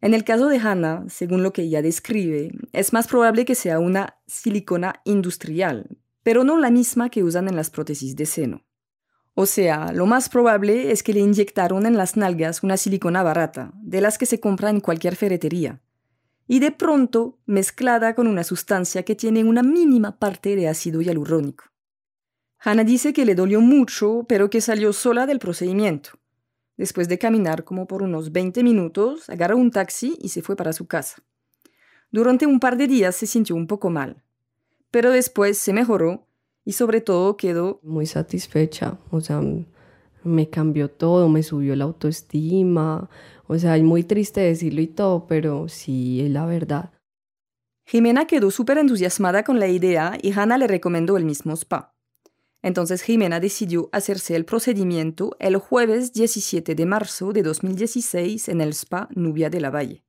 En 0.01 0.13
el 0.13 0.25
caso 0.25 0.49
de 0.49 0.59
Hannah, 0.59 1.05
según 1.09 1.43
lo 1.43 1.53
que 1.53 1.63
ella 1.63 1.81
describe, 1.81 2.53
es 2.73 2.93
más 2.93 3.07
probable 3.07 3.45
que 3.45 3.55
sea 3.55 3.79
una 3.79 4.19
silicona 4.27 5.01
industrial, 5.05 5.97
pero 6.23 6.45
no 6.45 6.59
la 6.59 6.71
misma 6.71 7.09
que 7.09 7.23
usan 7.23 7.49
en 7.49 7.57
las 7.57 7.71
prótesis 7.71 8.15
de 8.17 8.27
seno. 8.27 8.65
O 9.35 9.47
sea, 9.47 9.93
lo 9.93 10.07
más 10.07 10.29
probable 10.29 10.93
es 10.93 11.03
que 11.03 11.13
le 11.13 11.21
inyectaron 11.21 11.87
en 11.87 11.97
las 11.97 12.17
nalgas 12.17 12.63
una 12.63 12.77
silicona 12.77 13.23
barata, 13.23 13.73
de 13.83 14.01
las 14.01 14.19
que 14.19 14.27
se 14.27 14.41
compra 14.41 14.71
en 14.71 14.81
cualquier 14.81 15.17
ferretería, 15.17 15.81
y 16.47 16.61
de 16.61 16.71
pronto 16.71 17.39
mezclada 17.47 18.15
con 18.15 18.27
una 18.27 18.45
sustancia 18.45 19.05
que 19.05 19.15
tiene 19.15 19.43
una 19.43 19.63
mínima 19.63 20.19
parte 20.19 20.55
de 20.55 20.69
ácido 20.69 21.01
hialurónico. 21.01 21.65
Hannah 22.67 22.85
dice 22.85 23.13
que 23.13 23.27
le 23.27 23.35
dolió 23.35 23.61
mucho, 23.61 24.25
pero 24.27 24.49
que 24.49 24.63
salió 24.63 24.95
sola 24.95 25.27
del 25.27 25.39
procedimiento. 25.39 26.11
Después 26.79 27.09
de 27.09 27.19
caminar 27.19 27.65
como 27.65 27.87
por 27.87 28.03
unos 28.03 28.33
20 28.33 28.63
minutos, 28.65 29.29
agarró 29.29 29.59
un 29.59 29.71
taxi 29.71 30.17
y 30.23 30.31
se 30.31 30.41
fue 30.41 30.57
para 30.57 30.73
su 30.73 30.87
casa. 30.87 31.23
Durante 32.11 32.47
un 32.47 32.61
par 32.61 32.79
de 32.79 32.87
días 32.87 33.17
se 33.17 33.27
sintió 33.27 33.55
un 33.55 33.67
poco 33.67 33.91
mal, 33.91 34.23
pero 34.91 35.11
después 35.11 35.59
se 35.59 35.75
mejoró 35.75 36.27
y 36.65 36.73
sobre 36.73 37.03
todo 37.03 37.37
quedó 37.37 37.81
muy 37.83 38.07
satisfecha, 38.07 38.97
o 39.11 39.21
sea, 39.21 39.43
me 40.23 40.49
cambió 40.49 40.91
todo, 40.91 41.29
me 41.29 41.43
subió 41.43 41.77
la 41.77 41.85
autoestima, 41.85 43.11
o 43.47 43.59
sea, 43.59 43.77
es 43.77 43.83
muy 43.83 44.05
triste 44.05 44.41
decirlo 44.41 44.81
y 44.81 44.87
todo, 44.87 45.27
pero 45.27 45.69
sí 45.69 46.23
es 46.23 46.31
la 46.31 46.47
verdad. 46.47 46.93
Jimena 47.85 48.27
quedó 48.27 48.51
súper 48.51 48.79
entusiasmada 48.79 49.45
con 49.45 49.61
la 49.61 49.69
idea 49.69 50.17
y 50.23 50.33
Hannah 50.33 50.57
le 50.57 50.67
recomendó 50.67 51.19
el 51.19 51.27
mismo 51.27 51.53
spa. 51.53 51.94
Entonces 52.65 53.03
Jimena 53.03 53.41
decidió 53.41 53.91
hacerse 53.93 54.35
el 54.37 54.47
procedimiento 54.47 55.37
el 55.39 55.59
jueves 55.59 56.15
17 56.15 56.75
de 56.75 56.87
marzo 56.87 57.35
de 57.35 57.43
2016 57.43 58.49
en 58.49 58.63
el 58.63 58.71
spa 58.71 59.07
Nubia 59.15 59.51
de 59.51 59.61
la 59.61 59.69
Valle. 59.69 60.03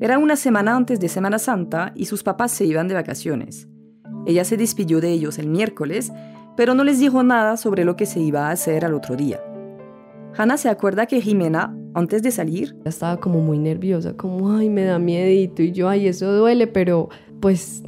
Era 0.00 0.18
una 0.18 0.36
semana 0.36 0.76
antes 0.76 1.00
de 1.00 1.08
Semana 1.08 1.40
Santa 1.40 1.90
y 1.96 2.04
sus 2.04 2.22
papás 2.22 2.52
se 2.52 2.64
iban 2.64 2.86
de 2.86 2.94
vacaciones. 2.94 3.66
Ella 4.24 4.44
se 4.44 4.56
despidió 4.56 5.00
de 5.00 5.10
ellos 5.10 5.40
el 5.40 5.48
miércoles, 5.48 6.12
pero 6.56 6.74
no 6.74 6.84
les 6.84 7.00
dijo 7.00 7.24
nada 7.24 7.56
sobre 7.56 7.84
lo 7.84 7.96
que 7.96 8.06
se 8.06 8.20
iba 8.20 8.46
a 8.46 8.52
hacer 8.52 8.84
al 8.84 8.94
otro 8.94 9.16
día. 9.16 9.40
Hannah 10.36 10.58
se 10.58 10.68
acuerda 10.68 11.06
que 11.06 11.20
Jimena, 11.20 11.76
antes 11.94 12.22
de 12.22 12.30
salir, 12.30 12.76
estaba 12.84 13.16
como 13.16 13.40
muy 13.40 13.58
nerviosa, 13.58 14.16
como, 14.16 14.52
ay, 14.52 14.70
me 14.70 14.84
da 14.84 15.00
miedito, 15.00 15.60
y 15.62 15.72
yo, 15.72 15.88
ay, 15.88 16.06
eso 16.06 16.32
duele, 16.32 16.68
pero 16.68 17.08
pues 17.40 17.82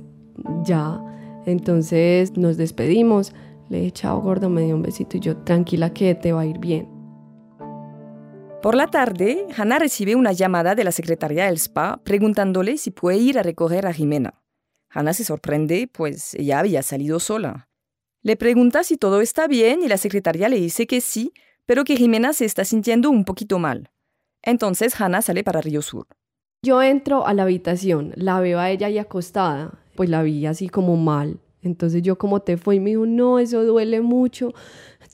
ya. 0.64 1.00
Entonces 1.46 2.36
nos 2.36 2.56
despedimos, 2.56 3.32
le 3.68 3.78
dije, 3.78 3.92
chao 3.92 4.20
gordo, 4.20 4.50
me 4.50 4.62
dio 4.62 4.74
un 4.74 4.82
besito 4.82 5.16
y 5.16 5.20
yo, 5.20 5.36
tranquila 5.38 5.92
que 5.92 6.14
te 6.14 6.32
va 6.32 6.42
a 6.42 6.46
ir 6.46 6.58
bien. 6.58 6.88
Por 8.62 8.74
la 8.74 8.88
tarde, 8.88 9.46
Hannah 9.56 9.78
recibe 9.78 10.16
una 10.16 10.32
llamada 10.32 10.74
de 10.74 10.84
la 10.84 10.92
secretaria 10.92 11.46
del 11.46 11.56
spa 11.56 11.98
preguntándole 12.04 12.76
si 12.76 12.90
puede 12.90 13.16
ir 13.16 13.38
a 13.38 13.42
recoger 13.42 13.86
a 13.86 13.92
Jimena. 13.92 14.34
Hannah 14.90 15.14
se 15.14 15.24
sorprende, 15.24 15.88
pues 15.90 16.34
ella 16.34 16.58
había 16.58 16.82
salido 16.82 17.20
sola. 17.20 17.68
Le 18.22 18.36
pregunta 18.36 18.84
si 18.84 18.98
todo 18.98 19.22
está 19.22 19.46
bien 19.46 19.82
y 19.82 19.88
la 19.88 19.96
secretaria 19.96 20.50
le 20.50 20.56
dice 20.56 20.86
que 20.86 21.00
sí, 21.00 21.32
pero 21.64 21.84
que 21.84 21.96
Jimena 21.96 22.34
se 22.34 22.44
está 22.44 22.66
sintiendo 22.66 23.08
un 23.08 23.24
poquito 23.24 23.58
mal. 23.58 23.90
Entonces 24.42 25.00
Hannah 25.00 25.22
sale 25.22 25.42
para 25.42 25.62
Río 25.62 25.80
Sur. 25.80 26.06
Yo 26.62 26.82
entro 26.82 27.26
a 27.26 27.32
la 27.32 27.44
habitación, 27.44 28.12
la 28.16 28.40
veo 28.40 28.58
a 28.58 28.68
ella 28.68 28.88
ahí 28.88 28.98
acostada, 28.98 29.80
pues 30.00 30.08
la 30.08 30.22
vi 30.22 30.46
así 30.46 30.70
como 30.70 30.96
mal. 30.96 31.40
Entonces 31.60 32.00
yo 32.00 32.16
como 32.16 32.40
te 32.40 32.56
fue 32.56 32.76
y 32.76 32.80
me 32.80 32.88
dijo, 32.88 33.04
no, 33.04 33.38
eso 33.38 33.62
duele 33.62 34.00
mucho 34.00 34.54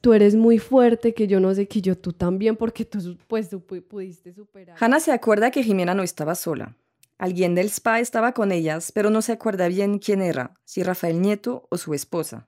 tú 0.01 0.13
eres 0.13 0.37
muy 0.37 0.61
fuerte, 0.61 1.15
que 1.15 1.27
yo 1.27 1.41
no 1.41 1.53
sé 1.53 1.67
que 1.67 1.81
yo 1.81 1.99
tú 1.99 2.13
también, 2.13 2.55
porque 2.55 2.85
tú 2.85 3.19
pues 3.27 3.51
tú 3.51 3.61
pudiste 3.61 4.33
superar. 4.33 4.77
Hannah 4.79 5.01
se 5.01 5.11
acuerda 5.11 5.51
que 5.51 5.65
Jimena 5.65 5.95
no 5.95 6.05
estaba 6.05 6.37
sola. 6.37 6.77
Alguien 7.19 7.57
del 7.57 7.67
spa 7.67 7.99
estaba 7.99 8.31
con 8.31 8.53
ellas, 8.53 8.93
pero 8.93 9.11
no 9.11 9.21
se 9.21 9.33
acuerda 9.33 9.67
bien 9.67 9.99
quién 9.99 10.23
era, 10.23 10.55
si 10.65 10.85
Rafael 10.85 11.21
Nieto 11.21 11.67
o 11.71 11.77
su 11.77 11.93
esposa. 11.93 12.47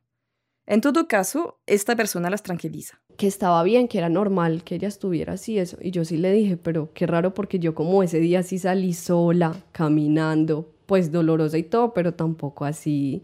En 0.67 0.81
todo 0.81 1.09
caso, 1.09 1.59
esta 1.67 1.97
persona 1.97 2.31
las 2.31 2.45
tranquiliza. 2.45 3.01
Que 3.17 3.27
estaba 3.27 3.61
bien, 3.65 3.89
que 3.89 3.99
era 3.99 4.09
normal 4.09 4.63
que 4.63 4.77
ella 4.77 4.87
estuviera 4.87 5.33
así, 5.33 5.59
eso. 5.59 5.79
Y 5.81 5.91
yo 5.91 6.05
sí 6.05 6.17
le 6.17 6.31
dije, 6.31 6.57
pero 6.59 6.93
qué 6.93 7.09
raro 7.09 7.35
porque 7.35 7.59
yo 7.59 7.75
como 7.75 8.05
ese 8.05 8.21
día 8.21 8.45
sí 8.45 8.61
salí 8.61 8.93
sola, 8.93 9.57
caminando, 9.73 10.75
pues 10.89 11.13
dolorosa 11.13 11.59
y 11.59 11.65
todo, 11.65 11.93
pero 11.93 12.15
tampoco 12.15 12.65
así. 12.65 13.23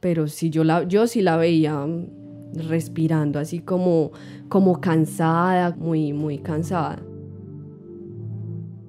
Pero 0.00 0.28
sí, 0.28 0.48
yo, 0.48 0.64
la, 0.64 0.82
yo 0.84 1.06
sí 1.06 1.20
la 1.20 1.36
veía 1.36 1.86
respirando 2.54 3.38
así 3.38 3.58
como, 3.58 4.12
como 4.48 4.80
cansada, 4.80 5.76
muy, 5.76 6.14
muy 6.14 6.38
cansada. 6.38 6.98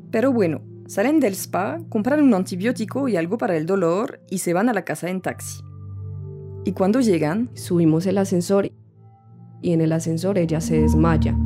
Pero 0.10 0.32
bueno, 0.32 0.62
salen 0.88 1.20
del 1.20 1.34
spa, 1.34 1.82
compran 1.90 2.24
un 2.24 2.34
antibiótico 2.34 3.10
y 3.10 3.18
algo 3.18 3.38
para 3.38 3.58
el 3.58 3.66
dolor 3.66 4.22
y 4.30 4.38
se 4.38 4.54
van 4.54 4.70
a 4.70 4.74
la 4.74 4.86
casa 4.86 5.10
en 5.10 5.20
taxi. 5.20 5.62
Y 6.64 6.72
cuando 6.72 7.02
llegan, 7.02 7.50
subimos 7.56 8.06
el 8.06 8.20
ascensor 8.20 8.72
y 9.62 9.74
en 9.74 9.82
el 9.82 9.92
ascensor 9.92 10.38
ella 10.38 10.62
se 10.62 10.80
desmaya. 10.80 11.38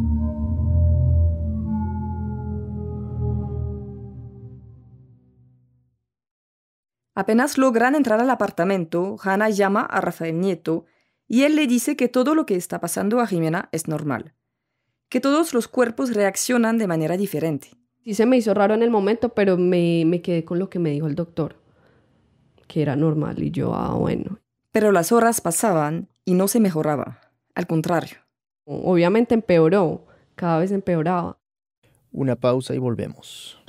Apenas 7.14 7.58
logran 7.58 7.96
entrar 7.96 8.20
al 8.22 8.30
apartamento, 8.30 9.18
Hannah 9.22 9.50
llama 9.50 9.82
a 9.82 10.00
Rafael 10.00 10.40
Nieto 10.40 10.86
y 11.28 11.44
él 11.44 11.56
le 11.56 11.68
dice 11.68 11.96
que 11.96 12.08
todo 12.08 12.36
lo 12.36 12.46
que 12.46 12.56
está 12.56 12.80
pasando 12.80 13.20
a 13.20 13.28
Jimena 13.28 13.70
es 13.72 13.88
normal, 13.88 14.34
que 15.10 15.20
todos 15.20 15.54
los 15.54 15.68
cuerpos 15.68 16.14
reaccionan 16.14 16.78
de 16.78 16.88
manera 16.88 17.18
diferente. 17.18 17.70
Sí 18.04 18.14
se 18.14 18.26
me 18.26 18.38
hizo 18.38 18.54
raro 18.54 18.74
en 18.74 18.82
el 18.82 18.90
momento, 18.90 19.30
pero 19.30 19.58
me, 19.58 20.04
me 20.06 20.22
quedé 20.22 20.46
con 20.46 20.58
lo 20.58 20.70
que 20.70 20.80
me 20.80 20.90
dijo 20.90 21.08
el 21.08 21.16
doctor, 21.16 21.58
que 22.68 22.82
era 22.82 22.96
normal 22.96 23.44
y 23.44 23.52
yo, 23.52 23.74
ah, 23.74 23.94
bueno. 23.94 24.40
Pero 24.72 24.92
las 24.92 25.12
horas 25.12 25.42
pasaban 25.42 26.08
y 26.24 26.34
no 26.34 26.48
se 26.48 26.60
mejoraba, 26.62 27.20
al 27.56 27.68
contrario. 27.68 28.18
Obviamente 28.64 29.34
empeoró, 29.34 30.06
cada 30.36 30.60
vez 30.60 30.72
empeoraba. 30.72 31.40
Una 32.12 32.36
pausa 32.36 32.74
y 32.74 32.78
volvemos. 32.78 33.62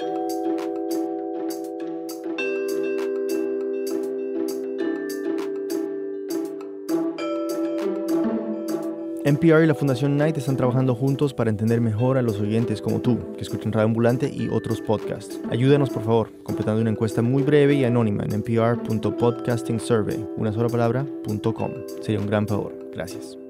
NPR 9.25 9.63
y 9.63 9.67
la 9.67 9.75
Fundación 9.75 10.15
Knight 10.15 10.37
están 10.37 10.57
trabajando 10.57 10.97
juntos 10.97 11.33
para 11.33 11.49
entender 11.49 11.81
mejor 11.81 12.19
a 12.19 12.23
los 12.23 12.41
oyentes 12.41 12.83
como 12.83 13.01
tú, 13.01 13.19
que 13.37 13.43
escuchan 13.43 13.73
Radio 13.73 13.87
Ambulante 13.87 14.29
y 14.29 14.49
otros 14.49 14.81
podcasts. 14.81 15.41
Ayúdanos, 15.51 15.91
por 15.91 16.03
favor, 16.03 16.31
completando 16.43 16.81
una 16.81 16.91
encuesta 16.91 17.23
muy 17.23 17.45
breve 17.45 17.75
y 17.75 17.85
anónima 17.85 18.25
en 18.25 18.33
npr.podcastingsurvey, 18.41 20.27
una 20.37 20.53
sola 20.53 20.69
palabra, 20.69 21.07
.com. 21.55 21.71
Sería 22.01 22.21
un 22.21 22.27
gran 22.27 22.49
favor. 22.49 22.77
Gracias. 22.93 23.42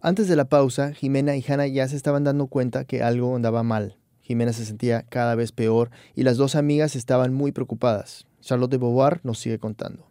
Antes 0.00 0.28
de 0.28 0.36
la 0.36 0.48
pausa, 0.48 0.92
Jimena 0.92 1.36
y 1.36 1.44
Hannah 1.46 1.66
ya 1.66 1.88
se 1.88 1.96
estaban 1.96 2.22
dando 2.22 2.46
cuenta 2.46 2.84
que 2.84 3.02
algo 3.02 3.34
andaba 3.34 3.62
mal. 3.62 3.96
Jimena 4.20 4.52
se 4.52 4.64
sentía 4.64 5.02
cada 5.08 5.34
vez 5.34 5.52
peor 5.52 5.90
y 6.14 6.22
las 6.22 6.36
dos 6.36 6.54
amigas 6.54 6.94
estaban 6.94 7.34
muy 7.34 7.50
preocupadas. 7.50 8.26
Charlotte 8.40 8.70
de 8.70 8.78
Beauvoir 8.78 9.20
nos 9.24 9.38
sigue 9.40 9.58
contando. 9.58 10.06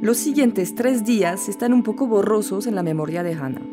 Los 0.00 0.18
siguientes 0.18 0.76
tres 0.76 1.04
días 1.04 1.48
están 1.48 1.72
un 1.72 1.82
poco 1.82 2.06
borrosos 2.06 2.68
en 2.68 2.76
la 2.76 2.84
memoria 2.84 3.24
de 3.24 3.34
Hannah. 3.34 3.66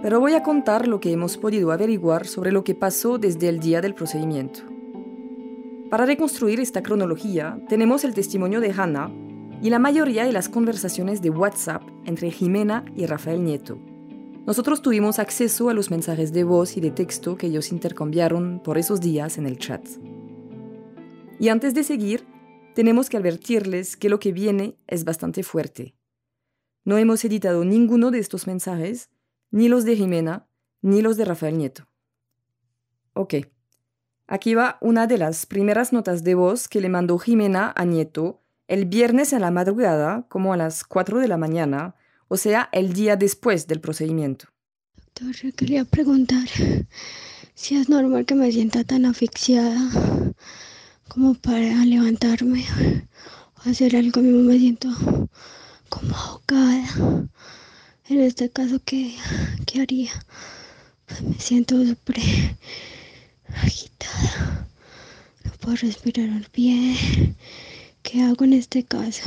Pero 0.00 0.20
voy 0.20 0.32
a 0.34 0.42
contar 0.42 0.88
lo 0.88 1.00
que 1.00 1.12
hemos 1.12 1.36
podido 1.36 1.70
averiguar 1.70 2.26
sobre 2.26 2.52
lo 2.52 2.64
que 2.64 2.74
pasó 2.74 3.18
desde 3.18 3.48
el 3.48 3.60
día 3.60 3.82
del 3.82 3.94
procedimiento. 3.94 4.60
Para 5.90 6.06
reconstruir 6.06 6.60
esta 6.60 6.82
cronología, 6.82 7.58
tenemos 7.68 8.04
el 8.04 8.14
testimonio 8.14 8.60
de 8.60 8.72
Hannah 8.72 9.10
y 9.64 9.70
la 9.70 9.78
mayoría 9.78 10.26
de 10.26 10.32
las 10.32 10.50
conversaciones 10.50 11.22
de 11.22 11.30
WhatsApp 11.30 11.82
entre 12.04 12.30
Jimena 12.30 12.84
y 12.94 13.06
Rafael 13.06 13.42
Nieto. 13.42 13.78
Nosotros 14.46 14.82
tuvimos 14.82 15.18
acceso 15.18 15.70
a 15.70 15.72
los 15.72 15.90
mensajes 15.90 16.34
de 16.34 16.44
voz 16.44 16.76
y 16.76 16.82
de 16.82 16.90
texto 16.90 17.38
que 17.38 17.46
ellos 17.46 17.72
intercambiaron 17.72 18.60
por 18.62 18.76
esos 18.76 19.00
días 19.00 19.38
en 19.38 19.46
el 19.46 19.58
chat. 19.58 19.82
Y 21.40 21.48
antes 21.48 21.72
de 21.72 21.82
seguir, 21.82 22.26
tenemos 22.74 23.08
que 23.08 23.16
advertirles 23.16 23.96
que 23.96 24.10
lo 24.10 24.18
que 24.18 24.32
viene 24.32 24.76
es 24.86 25.06
bastante 25.06 25.42
fuerte. 25.42 25.94
No 26.84 26.98
hemos 26.98 27.24
editado 27.24 27.64
ninguno 27.64 28.10
de 28.10 28.18
estos 28.18 28.46
mensajes, 28.46 29.08
ni 29.50 29.68
los 29.68 29.86
de 29.86 29.96
Jimena, 29.96 30.46
ni 30.82 31.00
los 31.00 31.16
de 31.16 31.24
Rafael 31.24 31.56
Nieto. 31.56 31.88
Ok, 33.14 33.36
aquí 34.26 34.54
va 34.54 34.76
una 34.82 35.06
de 35.06 35.16
las 35.16 35.46
primeras 35.46 35.94
notas 35.94 36.22
de 36.22 36.34
voz 36.34 36.68
que 36.68 36.82
le 36.82 36.90
mandó 36.90 37.16
Jimena 37.16 37.72
a 37.74 37.86
Nieto 37.86 38.43
el 38.68 38.86
viernes 38.86 39.32
en 39.32 39.42
la 39.42 39.50
madrugada, 39.50 40.26
como 40.28 40.52
a 40.52 40.56
las 40.56 40.84
4 40.84 41.20
de 41.20 41.28
la 41.28 41.36
mañana, 41.36 41.94
o 42.28 42.36
sea, 42.36 42.68
el 42.72 42.92
día 42.92 43.16
después 43.16 43.66
del 43.66 43.80
procedimiento. 43.80 44.46
Doctor, 44.96 45.34
yo 45.34 45.52
quería 45.54 45.84
preguntar 45.84 46.48
si 47.54 47.76
es 47.76 47.88
normal 47.88 48.24
que 48.24 48.34
me 48.34 48.50
sienta 48.50 48.84
tan 48.84 49.04
asfixiada 49.06 49.78
como 51.08 51.34
para 51.34 51.84
levantarme 51.84 52.64
o 53.56 53.68
hacer 53.70 53.94
algo. 53.96 54.20
Me 54.22 54.58
siento 54.58 54.88
como 55.88 56.16
ahogada. 56.16 57.28
En 58.08 58.20
este 58.20 58.50
caso, 58.50 58.80
¿qué, 58.84 59.14
qué 59.66 59.82
haría? 59.82 60.10
Me 61.22 61.38
siento 61.38 61.84
súper 61.86 62.16
agitada. 63.62 64.66
No 65.44 65.52
puedo 65.60 65.76
respirar 65.76 66.50
bien. 66.52 67.36
¿Qué 68.04 68.22
hago 68.22 68.44
en 68.44 68.52
este 68.52 68.84
caso? 68.84 69.22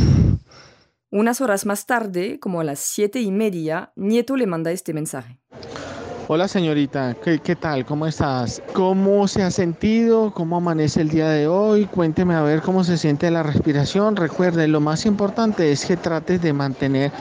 Unas 1.10 1.42
horas 1.42 1.66
más 1.66 1.88
tarde, 1.88 2.40
como 2.40 2.62
a 2.62 2.64
las 2.64 2.78
siete 2.78 3.20
y 3.20 3.32
media, 3.32 3.92
Nieto 3.96 4.36
le 4.36 4.46
manda 4.46 4.72
este 4.72 4.94
mensaje. 4.94 5.40
Hola 6.28 6.48
señorita, 6.48 7.16
¿Qué, 7.24 7.40
¿qué, 7.40 7.56
tal? 7.56 7.86
¿Cómo 7.86 8.06
estás? 8.06 8.62
¿Cómo 8.74 9.28
se 9.28 9.42
ha 9.42 9.50
sentido? 9.50 10.32
¿Cómo 10.32 10.58
amanece 10.58 11.02
el 11.02 11.10
día 11.10 11.28
de 11.30 11.48
hoy? 11.48 11.86
Cuénteme 11.86 12.36
a 12.36 12.44
ver 12.44 12.62
cómo 12.62 12.84
se 12.84 12.98
siente 12.98 13.32
la 13.32 13.42
respiración. 13.42 14.16
Recuerde, 14.16 14.68
lo 14.68 14.80
más 14.80 15.08
importante 15.08 15.72
es 15.72 15.84
que 15.84 15.98
trates 15.98 16.42
de 16.44 16.54
mantener 16.54 17.12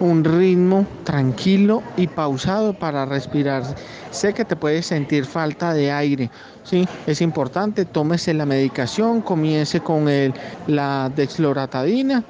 un 0.00 0.24
ritmo 0.24 0.86
tranquilo 1.04 1.82
y 1.96 2.06
pausado 2.06 2.74
para 2.74 3.06
respirar. 3.06 3.62
Sé 4.10 4.34
que 4.34 4.44
te 4.44 4.56
puedes 4.56 4.86
sentir 4.86 5.24
falta 5.24 5.72
de 5.72 5.90
aire, 5.90 6.30
¿sí? 6.62 6.86
Es 7.06 7.20
importante, 7.20 7.84
tómese 7.84 8.34
la 8.34 8.46
medicación, 8.46 9.22
comience 9.22 9.80
con 9.80 10.08
el, 10.08 10.34
la 10.66 11.10
dexloratadina 11.14 12.24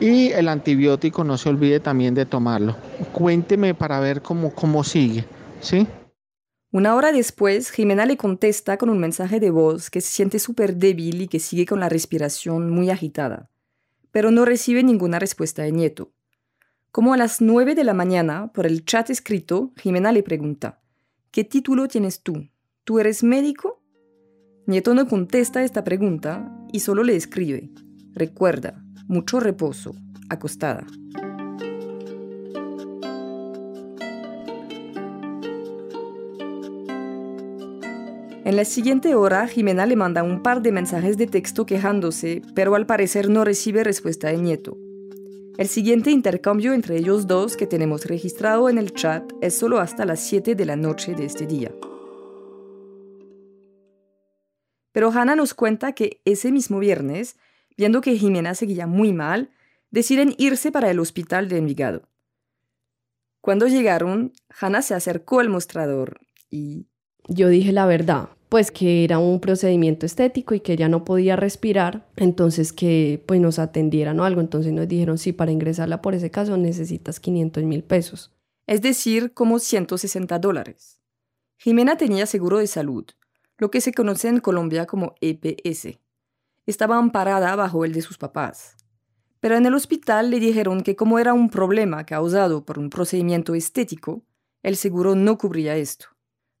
Y 0.00 0.32
el 0.32 0.48
antibiótico 0.48 1.22
no 1.22 1.38
se 1.38 1.48
olvide 1.48 1.80
también 1.80 2.14
de 2.14 2.26
tomarlo. 2.26 2.76
Cuénteme 3.12 3.74
para 3.74 4.00
ver 4.00 4.22
cómo, 4.22 4.52
cómo 4.54 4.82
sigue, 4.82 5.24
¿sí? 5.60 5.86
Una 6.72 6.96
hora 6.96 7.12
después, 7.12 7.70
Jimena 7.70 8.04
le 8.04 8.16
contesta 8.16 8.76
con 8.78 8.90
un 8.90 8.98
mensaje 8.98 9.38
de 9.38 9.50
voz 9.50 9.90
que 9.90 10.00
se 10.00 10.10
siente 10.10 10.40
súper 10.40 10.74
débil 10.74 11.22
y 11.22 11.28
que 11.28 11.38
sigue 11.38 11.66
con 11.66 11.78
la 11.78 11.88
respiración 11.88 12.68
muy 12.68 12.90
agitada, 12.90 13.48
pero 14.10 14.32
no 14.32 14.44
recibe 14.44 14.82
ninguna 14.82 15.20
respuesta 15.20 15.62
de 15.62 15.70
Nieto. 15.70 16.10
Como 16.94 17.12
a 17.12 17.16
las 17.16 17.40
nueve 17.40 17.74
de 17.74 17.82
la 17.82 17.92
mañana, 17.92 18.52
por 18.52 18.66
el 18.66 18.84
chat 18.84 19.10
escrito, 19.10 19.72
Jimena 19.78 20.12
le 20.12 20.22
pregunta, 20.22 20.78
¿qué 21.32 21.42
título 21.42 21.88
tienes 21.88 22.22
tú? 22.22 22.46
¿Tú 22.84 23.00
eres 23.00 23.24
médico? 23.24 23.82
Nieto 24.66 24.94
no 24.94 25.08
contesta 25.08 25.64
esta 25.64 25.82
pregunta 25.82 26.56
y 26.70 26.78
solo 26.78 27.02
le 27.02 27.16
escribe, 27.16 27.68
recuerda, 28.12 28.80
mucho 29.08 29.40
reposo, 29.40 29.96
acostada. 30.28 30.86
En 38.44 38.54
la 38.54 38.64
siguiente 38.64 39.16
hora, 39.16 39.48
Jimena 39.48 39.84
le 39.86 39.96
manda 39.96 40.22
un 40.22 40.44
par 40.44 40.62
de 40.62 40.70
mensajes 40.70 41.16
de 41.16 41.26
texto 41.26 41.66
quejándose, 41.66 42.42
pero 42.54 42.76
al 42.76 42.86
parecer 42.86 43.30
no 43.30 43.44
recibe 43.44 43.82
respuesta 43.82 44.28
de 44.28 44.36
Nieto. 44.36 44.83
El 45.56 45.68
siguiente 45.68 46.10
intercambio 46.10 46.72
entre 46.72 46.96
ellos 46.96 47.28
dos 47.28 47.56
que 47.56 47.68
tenemos 47.68 48.06
registrado 48.06 48.68
en 48.68 48.76
el 48.76 48.92
chat 48.92 49.22
es 49.40 49.56
solo 49.56 49.78
hasta 49.78 50.04
las 50.04 50.18
7 50.18 50.56
de 50.56 50.64
la 50.64 50.74
noche 50.74 51.14
de 51.14 51.26
este 51.26 51.46
día. 51.46 51.72
Pero 54.90 55.12
Hannah 55.12 55.36
nos 55.36 55.54
cuenta 55.54 55.92
que 55.92 56.20
ese 56.24 56.50
mismo 56.50 56.80
viernes, 56.80 57.36
viendo 57.76 58.00
que 58.00 58.16
Jimena 58.16 58.56
seguía 58.56 58.88
muy 58.88 59.12
mal, 59.12 59.52
deciden 59.92 60.34
irse 60.38 60.72
para 60.72 60.90
el 60.90 60.98
hospital 60.98 61.48
de 61.48 61.58
Envigado. 61.58 62.08
Cuando 63.40 63.68
llegaron, 63.68 64.32
Hannah 64.60 64.82
se 64.82 64.94
acercó 64.94 65.38
al 65.38 65.50
mostrador 65.50 66.18
y 66.50 66.88
yo 67.28 67.48
dije 67.48 67.70
la 67.70 67.86
verdad, 67.86 68.30
pues 68.54 68.70
que 68.70 69.02
era 69.02 69.18
un 69.18 69.40
procedimiento 69.40 70.06
estético 70.06 70.54
y 70.54 70.60
que 70.60 70.74
ella 70.74 70.88
no 70.88 71.02
podía 71.02 71.34
respirar, 71.34 72.06
entonces 72.14 72.72
que 72.72 73.20
pues 73.26 73.40
nos 73.40 73.58
atendieran 73.58 74.20
o 74.20 74.24
algo, 74.24 74.40
entonces 74.40 74.72
nos 74.72 74.86
dijeron, 74.86 75.18
sí, 75.18 75.32
para 75.32 75.50
ingresarla 75.50 76.00
por 76.00 76.14
ese 76.14 76.30
caso 76.30 76.56
necesitas 76.56 77.18
500 77.18 77.64
mil 77.64 77.82
pesos. 77.82 78.32
Es 78.68 78.80
decir, 78.80 79.34
como 79.34 79.58
160 79.58 80.38
dólares. 80.38 81.00
Jimena 81.56 81.96
tenía 81.96 82.26
seguro 82.26 82.58
de 82.58 82.68
salud, 82.68 83.04
lo 83.58 83.72
que 83.72 83.80
se 83.80 83.92
conoce 83.92 84.28
en 84.28 84.38
Colombia 84.38 84.86
como 84.86 85.16
EPS. 85.20 85.98
Estaba 86.64 86.96
amparada 86.96 87.56
bajo 87.56 87.84
el 87.84 87.92
de 87.92 88.02
sus 88.02 88.18
papás. 88.18 88.76
Pero 89.40 89.56
en 89.56 89.66
el 89.66 89.74
hospital 89.74 90.30
le 90.30 90.38
dijeron 90.38 90.82
que 90.82 90.94
como 90.94 91.18
era 91.18 91.34
un 91.34 91.50
problema 91.50 92.06
causado 92.06 92.64
por 92.64 92.78
un 92.78 92.88
procedimiento 92.88 93.56
estético, 93.56 94.22
el 94.62 94.76
seguro 94.76 95.16
no 95.16 95.38
cubría 95.38 95.74
esto. 95.74 96.13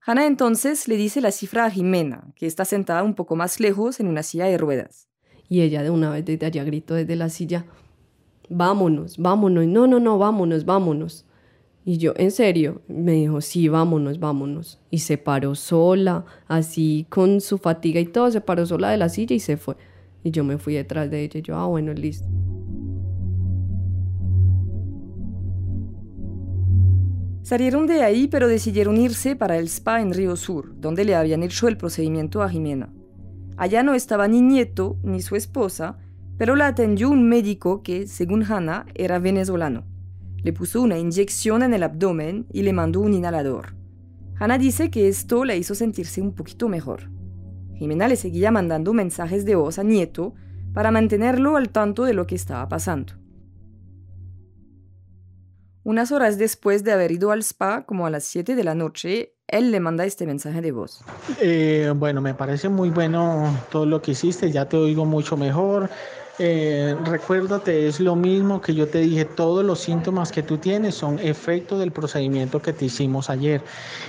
Hannah 0.06 0.26
entonces 0.26 0.86
le 0.86 0.96
dice 0.96 1.22
la 1.22 1.30
cifra 1.30 1.64
a 1.64 1.70
Jimena, 1.70 2.24
que 2.36 2.46
está 2.46 2.66
sentada 2.66 3.02
un 3.02 3.14
poco 3.14 3.36
más 3.36 3.58
lejos 3.58 4.00
en 4.00 4.06
una 4.06 4.22
silla 4.22 4.44
de 4.44 4.58
ruedas. 4.58 5.08
Y 5.48 5.62
ella 5.62 5.82
de 5.82 5.88
una 5.88 6.10
vez 6.10 6.26
desde 6.26 6.44
allá 6.44 6.62
gritó 6.62 6.94
desde 6.94 7.16
la 7.16 7.30
silla, 7.30 7.64
vámonos, 8.50 9.16
vámonos, 9.16 9.66
no, 9.66 9.86
no, 9.86 10.00
no, 10.00 10.18
vámonos, 10.18 10.66
vámonos. 10.66 11.24
Y 11.86 11.96
yo, 11.96 12.12
en 12.16 12.32
serio, 12.32 12.82
me 12.86 13.12
dijo, 13.12 13.40
sí, 13.40 13.68
vámonos, 13.68 14.18
vámonos. 14.18 14.78
Y 14.90 14.98
se 14.98 15.16
paró 15.16 15.54
sola, 15.54 16.26
así 16.48 17.06
con 17.08 17.40
su 17.40 17.56
fatiga 17.56 17.98
y 17.98 18.06
todo, 18.06 18.30
se 18.30 18.42
paró 18.42 18.66
sola 18.66 18.90
de 18.90 18.98
la 18.98 19.08
silla 19.08 19.34
y 19.34 19.40
se 19.40 19.56
fue. 19.56 19.76
Y 20.22 20.30
yo 20.32 20.44
me 20.44 20.58
fui 20.58 20.74
detrás 20.74 21.10
de 21.10 21.22
ella 21.22 21.40
y 21.40 21.42
yo, 21.42 21.56
ah, 21.56 21.66
bueno, 21.66 21.94
listo. 21.94 22.26
Salieron 27.44 27.86
de 27.86 28.02
ahí, 28.02 28.26
pero 28.26 28.48
decidieron 28.48 28.96
irse 28.96 29.36
para 29.36 29.58
el 29.58 29.66
spa 29.66 30.00
en 30.00 30.14
Río 30.14 30.34
Sur, 30.34 30.72
donde 30.80 31.04
le 31.04 31.14
habían 31.14 31.42
hecho 31.42 31.68
el 31.68 31.76
procedimiento 31.76 32.42
a 32.42 32.48
Jimena. 32.48 32.90
Allá 33.58 33.82
no 33.82 33.92
estaba 33.92 34.26
ni 34.28 34.40
Nieto 34.40 34.96
ni 35.02 35.20
su 35.20 35.36
esposa, 35.36 35.98
pero 36.38 36.56
la 36.56 36.68
atendió 36.68 37.10
un 37.10 37.28
médico 37.28 37.82
que, 37.82 38.06
según 38.06 38.44
Hannah, 38.44 38.86
era 38.94 39.18
venezolano. 39.18 39.84
Le 40.42 40.54
puso 40.54 40.80
una 40.80 40.96
inyección 40.98 41.62
en 41.62 41.74
el 41.74 41.82
abdomen 41.82 42.46
y 42.50 42.62
le 42.62 42.72
mandó 42.72 43.00
un 43.00 43.12
inhalador. 43.12 43.76
Hannah 44.36 44.56
dice 44.56 44.90
que 44.90 45.08
esto 45.08 45.44
la 45.44 45.54
hizo 45.54 45.74
sentirse 45.74 46.22
un 46.22 46.32
poquito 46.32 46.70
mejor. 46.70 47.10
Jimena 47.74 48.08
le 48.08 48.16
seguía 48.16 48.52
mandando 48.52 48.94
mensajes 48.94 49.44
de 49.44 49.54
voz 49.54 49.78
a 49.78 49.82
Nieto 49.82 50.32
para 50.72 50.90
mantenerlo 50.90 51.58
al 51.58 51.68
tanto 51.68 52.04
de 52.04 52.14
lo 52.14 52.26
que 52.26 52.36
estaba 52.36 52.66
pasando. 52.70 53.12
Unas 55.84 56.12
horas 56.12 56.38
después 56.38 56.82
de 56.82 56.92
haber 56.92 57.12
ido 57.12 57.30
al 57.30 57.40
spa, 57.40 57.84
como 57.84 58.06
a 58.06 58.10
las 58.10 58.24
7 58.24 58.54
de 58.54 58.64
la 58.64 58.74
noche, 58.74 59.34
él 59.46 59.70
le 59.70 59.80
manda 59.80 60.06
este 60.06 60.24
mensaje 60.24 60.62
de 60.62 60.72
voz. 60.72 61.04
Eh, 61.42 61.92
bueno, 61.94 62.22
me 62.22 62.32
parece 62.32 62.70
muy 62.70 62.88
bueno 62.88 63.54
todo 63.70 63.84
lo 63.84 64.00
que 64.00 64.12
hiciste, 64.12 64.50
ya 64.50 64.66
te 64.66 64.78
oigo 64.78 65.04
mucho 65.04 65.36
mejor. 65.36 65.90
Eh, 66.38 66.96
recuérdate, 67.04 67.86
es 67.86 68.00
lo 68.00 68.16
mismo 68.16 68.62
que 68.62 68.74
yo 68.74 68.88
te 68.88 69.00
dije, 69.00 69.26
todos 69.26 69.62
los 69.62 69.78
síntomas 69.78 70.32
que 70.32 70.42
tú 70.42 70.56
tienes 70.56 70.94
son 70.94 71.18
efecto 71.18 71.78
del 71.78 71.92
procedimiento 71.92 72.62
que 72.62 72.72
te 72.72 72.86
hicimos 72.86 73.28
ayer. 73.28 73.60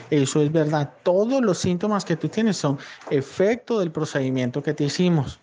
Eso 0.10 0.42
es 0.42 0.54
verdad, 0.54 0.94
todos 1.04 1.42
los 1.44 1.58
síntomas 1.58 2.06
que 2.06 2.16
tú 2.16 2.30
tienes 2.30 2.56
son 2.56 2.80
efecto 3.10 3.80
del 3.80 3.92
procedimiento 3.92 4.64
que 4.64 4.74
te 4.74 4.86
hicimos 4.86 5.40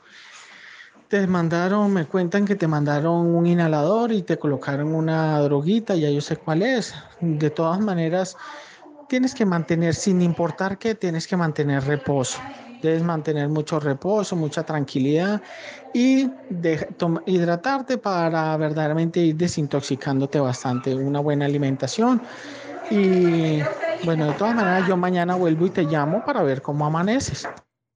te 1.13 1.27
mandaron, 1.27 1.93
me 1.93 2.07
cuentan 2.07 2.47
que 2.47 2.57
te 2.57 2.67
mandaron 2.67 3.27
un 3.27 3.47
inhalador 3.47 4.13
y 4.13 4.23
te 4.23 4.39
colocaron 4.39 4.95
una 4.95 5.39
droguita, 5.41 5.95
ya 5.95 6.09
yo 6.09 6.23
sé 6.23 6.39
cuál 6.39 6.63
es. 6.63 6.95
De 7.21 7.51
todas 7.51 7.79
maneras, 7.81 8.39
tienes 9.09 9.35
que 9.35 9.45
mantener, 9.45 9.95
sin 9.95 10.23
importar 10.23 10.79
qué, 10.79 10.95
tienes 10.95 11.27
que 11.27 11.37
mantener 11.37 11.85
reposo. 11.85 12.41
Debes 12.81 13.03
mantener 13.03 13.51
mucho 13.51 13.79
reposo, 13.79 14.37
mucha 14.37 14.65
tranquilidad 14.65 15.43
y 15.93 16.31
hidratarte 17.27 17.99
para 17.99 18.57
verdaderamente 18.57 19.21
ir 19.21 19.37
desintoxicándote 19.37 20.41
bastante. 20.41 20.95
Una 20.95 21.21
buena 21.21 21.45
alimentación. 21.45 22.23
Y 22.89 23.69
bueno, 24.01 24.29
de 24.29 24.35
todas 24.35 24.55
maneras, 24.55 24.87
yo 24.89 24.97
mañana 24.97 25.35
vuelvo 25.37 25.67
y 25.67 25.71
te 25.73 25.83
llamo 25.85 26.25
para 26.25 26.43
ver 26.43 26.63
cómo 26.63 26.87
amaneces. 26.87 27.53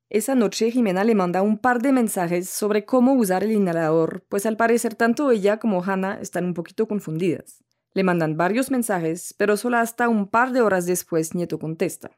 Esa 0.08 0.36
noche 0.36 0.70
Jimena 0.70 1.02
le 1.02 1.16
manda 1.16 1.42
un 1.42 1.58
par 1.58 1.82
de 1.82 1.90
mensajes 1.90 2.48
sobre 2.48 2.84
cómo 2.84 3.14
usar 3.14 3.42
el 3.42 3.50
inhalador, 3.50 4.24
pues 4.28 4.46
al 4.46 4.56
parecer 4.56 4.94
tanto 4.94 5.32
ella 5.32 5.58
como 5.58 5.82
Hannah 5.82 6.20
están 6.20 6.44
un 6.44 6.54
poquito 6.54 6.86
confundidas. 6.86 7.64
Le 7.92 8.04
mandan 8.04 8.36
varios 8.36 8.70
mensajes, 8.70 9.34
pero 9.36 9.56
solo 9.56 9.78
hasta 9.78 10.08
un 10.08 10.28
par 10.28 10.52
de 10.52 10.60
horas 10.60 10.86
después 10.86 11.34
Nieto 11.34 11.58
contesta. 11.58 12.12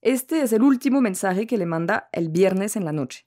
Este 0.00 0.40
es 0.40 0.54
el 0.54 0.62
último 0.62 1.02
mensaje 1.02 1.46
que 1.46 1.58
le 1.58 1.66
manda 1.66 2.08
el 2.12 2.30
viernes 2.30 2.76
en 2.76 2.86
la 2.86 2.92
noche. 2.92 3.26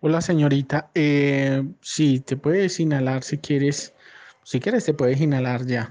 Hola 0.00 0.20
señorita, 0.20 0.92
eh, 0.94 1.64
sí, 1.80 2.20
te 2.20 2.36
puedes 2.36 2.78
inhalar 2.78 3.24
si 3.24 3.38
quieres. 3.38 3.92
Si 4.44 4.60
quieres 4.60 4.84
te 4.84 4.94
puedes 4.94 5.20
inhalar 5.20 5.66
ya. 5.66 5.88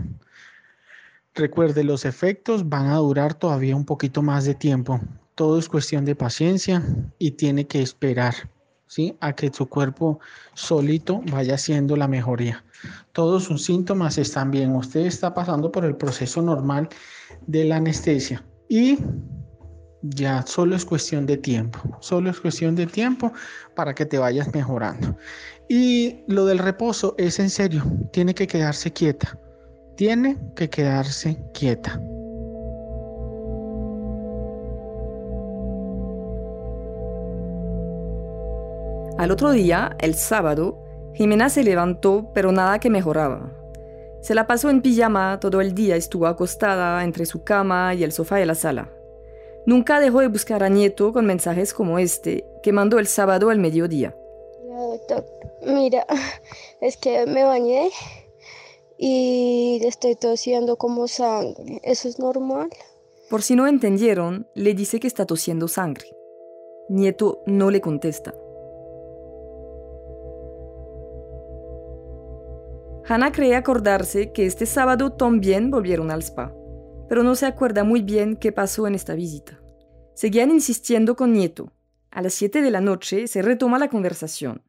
Recuerde, 1.36 1.84
los 1.84 2.06
efectos 2.06 2.70
van 2.70 2.88
a 2.88 2.96
durar 2.96 3.34
todavía 3.34 3.76
un 3.76 3.86
poquito 3.86 4.22
más 4.22 4.46
de 4.46 4.56
tiempo 4.56 5.02
todo 5.40 5.58
es 5.58 5.70
cuestión 5.70 6.04
de 6.04 6.18
paciencia 6.18 6.84
y 7.18 7.32
tiene 7.32 7.66
que 7.66 7.82
esperar, 7.82 8.36
¿sí? 8.88 9.16
A 9.22 9.32
que 9.32 9.50
su 9.54 9.70
cuerpo 9.70 10.20
solito 10.54 11.22
vaya 11.32 11.54
haciendo 11.54 11.96
la 11.96 12.10
mejoría. 12.10 12.66
Todos 13.14 13.46
sus 13.46 13.64
síntomas 13.64 14.18
están 14.18 14.52
bien. 14.52 14.76
Usted 14.76 15.06
está 15.06 15.34
pasando 15.34 15.72
por 15.72 15.86
el 15.86 15.96
proceso 15.96 16.42
normal 16.42 16.90
de 17.48 17.64
la 17.64 17.78
anestesia 17.78 18.44
y 18.68 18.98
ya 20.02 20.46
solo 20.46 20.76
es 20.76 20.84
cuestión 20.84 21.26
de 21.26 21.38
tiempo. 21.38 21.80
Solo 22.02 22.30
es 22.32 22.42
cuestión 22.42 22.76
de 22.76 22.88
tiempo 22.88 23.32
para 23.78 23.96
que 23.96 24.06
te 24.06 24.18
vayas 24.18 24.54
mejorando. 24.54 25.16
Y 25.70 26.18
lo 26.28 26.46
del 26.48 26.58
reposo 26.58 27.16
es 27.18 27.40
en 27.40 27.50
serio. 27.50 27.86
Tiene 28.12 28.36
que 28.36 28.46
quedarse 28.46 28.92
quieta. 28.92 29.40
Tiene 29.96 30.38
que 30.58 30.70
quedarse 30.70 31.42
quieta. 31.54 31.98
Al 39.20 39.32
otro 39.32 39.52
día, 39.52 39.98
el 40.00 40.16
sábado, 40.16 40.80
Jimena 41.14 41.50
se 41.50 41.62
levantó, 41.62 42.32
pero 42.34 42.54
nada 42.54 42.80
que 42.80 42.90
mejoraba. 42.90 43.52
Se 44.22 44.34
la 44.34 44.48
pasó 44.48 44.70
en 44.70 44.82
pijama 44.82 45.42
todo 45.42 45.60
el 45.60 45.76
día, 45.76 45.98
estuvo 45.98 46.26
acostada 46.26 47.04
entre 47.04 47.26
su 47.26 47.44
cama 47.44 47.94
y 47.96 48.06
el 48.06 48.14
sofá 48.14 48.38
de 48.38 48.46
la 48.46 48.56
sala. 48.56 48.94
Nunca 49.66 50.00
dejó 50.00 50.22
de 50.22 50.30
buscar 50.30 50.64
a 50.64 50.70
Nieto 50.70 51.12
con 51.12 51.26
mensajes 51.26 51.74
como 51.74 52.00
este, 52.00 52.46
que 52.64 52.72
mandó 52.72 52.98
el 52.98 53.08
sábado 53.08 53.50
al 53.50 53.60
mediodía. 53.60 54.16
Mira, 55.66 56.06
es 56.80 56.96
que 56.96 57.26
me 57.26 57.44
bañé 57.44 57.90
y 58.98 59.82
estoy 59.84 60.16
tosiendo 60.16 60.78
como 60.78 61.10
sangre. 61.10 61.82
¿Eso 61.84 62.08
es 62.08 62.20
normal? 62.20 62.70
Por 63.30 63.42
si 63.42 63.58
no 63.58 63.68
entendieron, 63.68 64.48
le 64.54 64.74
dice 64.74 65.02
que 65.02 65.08
está 65.08 65.26
tosiendo 65.26 65.68
sangre. 65.68 66.08
Nieto 66.88 67.44
no 67.46 67.70
le 67.70 67.82
contesta. 67.82 68.34
Hannah 73.10 73.32
cree 73.32 73.56
acordarse 73.56 74.32
que 74.34 74.46
este 74.46 74.68
sábado 74.68 75.14
también 75.14 75.72
volvieron 75.72 76.12
al 76.12 76.22
spa, 76.22 76.54
pero 77.10 77.24
no 77.24 77.34
se 77.34 77.48
acuerda 77.48 77.84
muy 77.84 78.04
bien 78.04 78.36
qué 78.36 78.52
pasó 78.52 78.86
en 78.86 78.94
esta 78.94 79.16
visita. 79.16 79.60
Seguían 80.14 80.52
insistiendo 80.52 81.16
con 81.16 81.34
Nieto. 81.34 81.74
A 82.12 82.22
las 82.22 82.36
7 82.36 82.62
de 82.62 82.70
la 82.70 82.82
noche 82.82 83.26
se 83.26 83.42
retoma 83.42 83.80
la 83.80 83.88
conversación. 83.88 84.62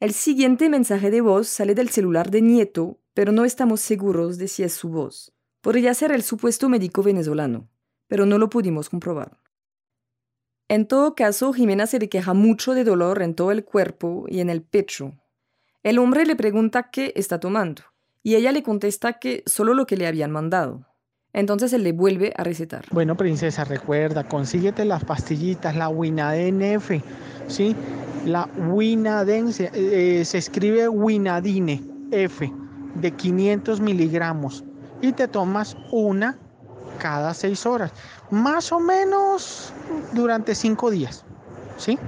El 0.00 0.14
siguiente 0.14 0.70
mensaje 0.70 1.10
de 1.10 1.20
voz 1.20 1.46
sale 1.46 1.74
del 1.74 1.90
celular 1.90 2.30
de 2.30 2.40
Nieto, 2.40 3.00
pero 3.12 3.32
no 3.32 3.44
estamos 3.44 3.82
seguros 3.82 4.38
de 4.38 4.48
si 4.48 4.62
es 4.62 4.72
su 4.72 4.88
voz. 4.88 5.34
Podría 5.60 5.92
ser 5.92 6.10
el 6.12 6.22
supuesto 6.22 6.70
médico 6.70 7.02
venezolano, 7.02 7.68
pero 8.06 8.24
no 8.24 8.38
lo 8.38 8.48
pudimos 8.48 8.88
comprobar. 8.88 9.42
En 10.68 10.86
todo 10.86 11.14
caso, 11.14 11.52
Jimena 11.52 11.86
se 11.86 11.98
le 11.98 12.08
queja 12.08 12.32
mucho 12.32 12.72
de 12.72 12.84
dolor 12.84 13.20
en 13.20 13.34
todo 13.34 13.52
el 13.52 13.62
cuerpo 13.62 14.24
y 14.26 14.40
en 14.40 14.48
el 14.48 14.62
pecho. 14.62 15.12
El 15.84 15.98
hombre 15.98 16.26
le 16.26 16.34
pregunta 16.34 16.90
qué 16.90 17.12
está 17.14 17.38
tomando, 17.38 17.82
y 18.22 18.34
ella 18.34 18.50
le 18.50 18.64
contesta 18.64 19.14
que 19.14 19.44
solo 19.46 19.74
lo 19.74 19.86
que 19.86 19.96
le 19.96 20.06
habían 20.06 20.32
mandado. 20.32 20.86
Entonces 21.32 21.72
él 21.72 21.84
le 21.84 21.92
vuelve 21.92 22.32
a 22.36 22.42
recetar. 22.42 22.84
Bueno, 22.90 23.16
princesa, 23.16 23.64
recuerda, 23.64 24.24
consíguete 24.24 24.84
las 24.84 25.04
pastillitas, 25.04 25.76
la 25.76 25.88
Winadine 25.88 26.74
F, 26.74 27.00
¿sí? 27.46 27.76
La 28.24 28.48
Winadine, 28.56 29.52
se, 29.52 29.70
eh, 29.72 30.24
se 30.24 30.38
escribe 30.38 30.88
Winadine 30.88 31.82
F, 32.10 32.52
de 32.96 33.10
500 33.12 33.80
miligramos, 33.80 34.64
y 35.00 35.12
te 35.12 35.28
tomas 35.28 35.76
una 35.92 36.38
cada 36.98 37.32
seis 37.34 37.64
horas, 37.66 37.92
más 38.30 38.72
o 38.72 38.80
menos 38.80 39.72
durante 40.12 40.56
cinco 40.56 40.90
días, 40.90 41.24
¿sí? 41.76 41.98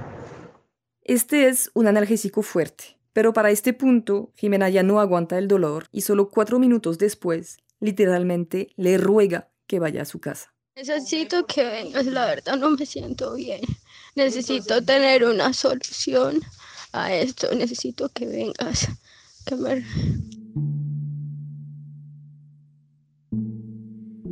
Este 1.03 1.47
es 1.47 1.71
un 1.73 1.87
analgésico 1.87 2.41
fuerte, 2.41 2.97
pero 3.13 3.33
para 3.33 3.51
este 3.51 3.73
punto 3.73 4.31
Jimena 4.35 4.69
ya 4.69 4.83
no 4.83 4.99
aguanta 4.99 5.37
el 5.37 5.47
dolor 5.47 5.87
y 5.91 6.01
solo 6.01 6.29
cuatro 6.29 6.59
minutos 6.59 6.97
después, 6.97 7.57
literalmente, 7.79 8.71
le 8.75 8.97
ruega 8.97 9.49
que 9.67 9.79
vaya 9.79 10.03
a 10.03 10.05
su 10.05 10.19
casa. 10.19 10.53
Necesito 10.75 11.45
que 11.45 11.63
vengas, 11.63 12.05
la 12.05 12.25
verdad 12.25 12.57
no 12.57 12.71
me 12.71 12.85
siento 12.85 13.35
bien. 13.35 13.61
Necesito 14.15 14.81
tener 14.83 15.25
una 15.25 15.53
solución 15.53 16.39
a 16.93 17.13
esto. 17.13 17.53
Necesito 17.53 18.09
que 18.09 18.25
vengas, 18.25 18.87
que 19.45 19.55
me... 19.55 19.85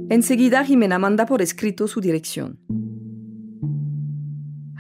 Enseguida 0.10 0.66
Jimena 0.66 0.98
manda 0.98 1.26
por 1.26 1.42
escrito 1.42 1.88
su 1.88 2.02
dirección. 2.02 2.60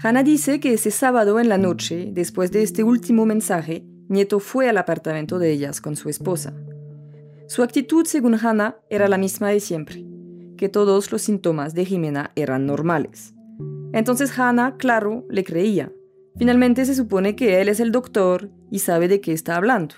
Hannah 0.01 0.23
dice 0.23 0.61
que 0.61 0.73
ese 0.73 0.91
sábado 0.91 1.41
en 1.41 1.49
la 1.49 1.57
noche, 1.57 2.09
después 2.13 2.53
de 2.53 2.63
este 2.63 2.85
último 2.85 3.25
mensaje, 3.25 3.83
Nieto 4.07 4.39
fue 4.39 4.69
al 4.69 4.77
apartamento 4.77 5.39
de 5.39 5.51
ellas 5.51 5.81
con 5.81 5.97
su 5.97 6.07
esposa. 6.07 6.53
Su 7.47 7.63
actitud, 7.63 8.05
según 8.05 8.35
Hannah, 8.35 8.77
era 8.89 9.09
la 9.09 9.17
misma 9.17 9.49
de 9.49 9.59
siempre, 9.59 10.05
que 10.55 10.69
todos 10.69 11.11
los 11.11 11.21
síntomas 11.21 11.73
de 11.73 11.83
Jimena 11.83 12.31
eran 12.35 12.65
normales. 12.65 13.33
Entonces 13.91 14.37
Hannah, 14.39 14.77
claro, 14.77 15.25
le 15.29 15.43
creía. 15.43 15.91
Finalmente 16.37 16.85
se 16.85 16.95
supone 16.95 17.35
que 17.35 17.59
él 17.59 17.67
es 17.67 17.81
el 17.81 17.91
doctor 17.91 18.49
y 18.71 18.79
sabe 18.79 19.09
de 19.09 19.19
qué 19.19 19.33
está 19.33 19.57
hablando. 19.57 19.95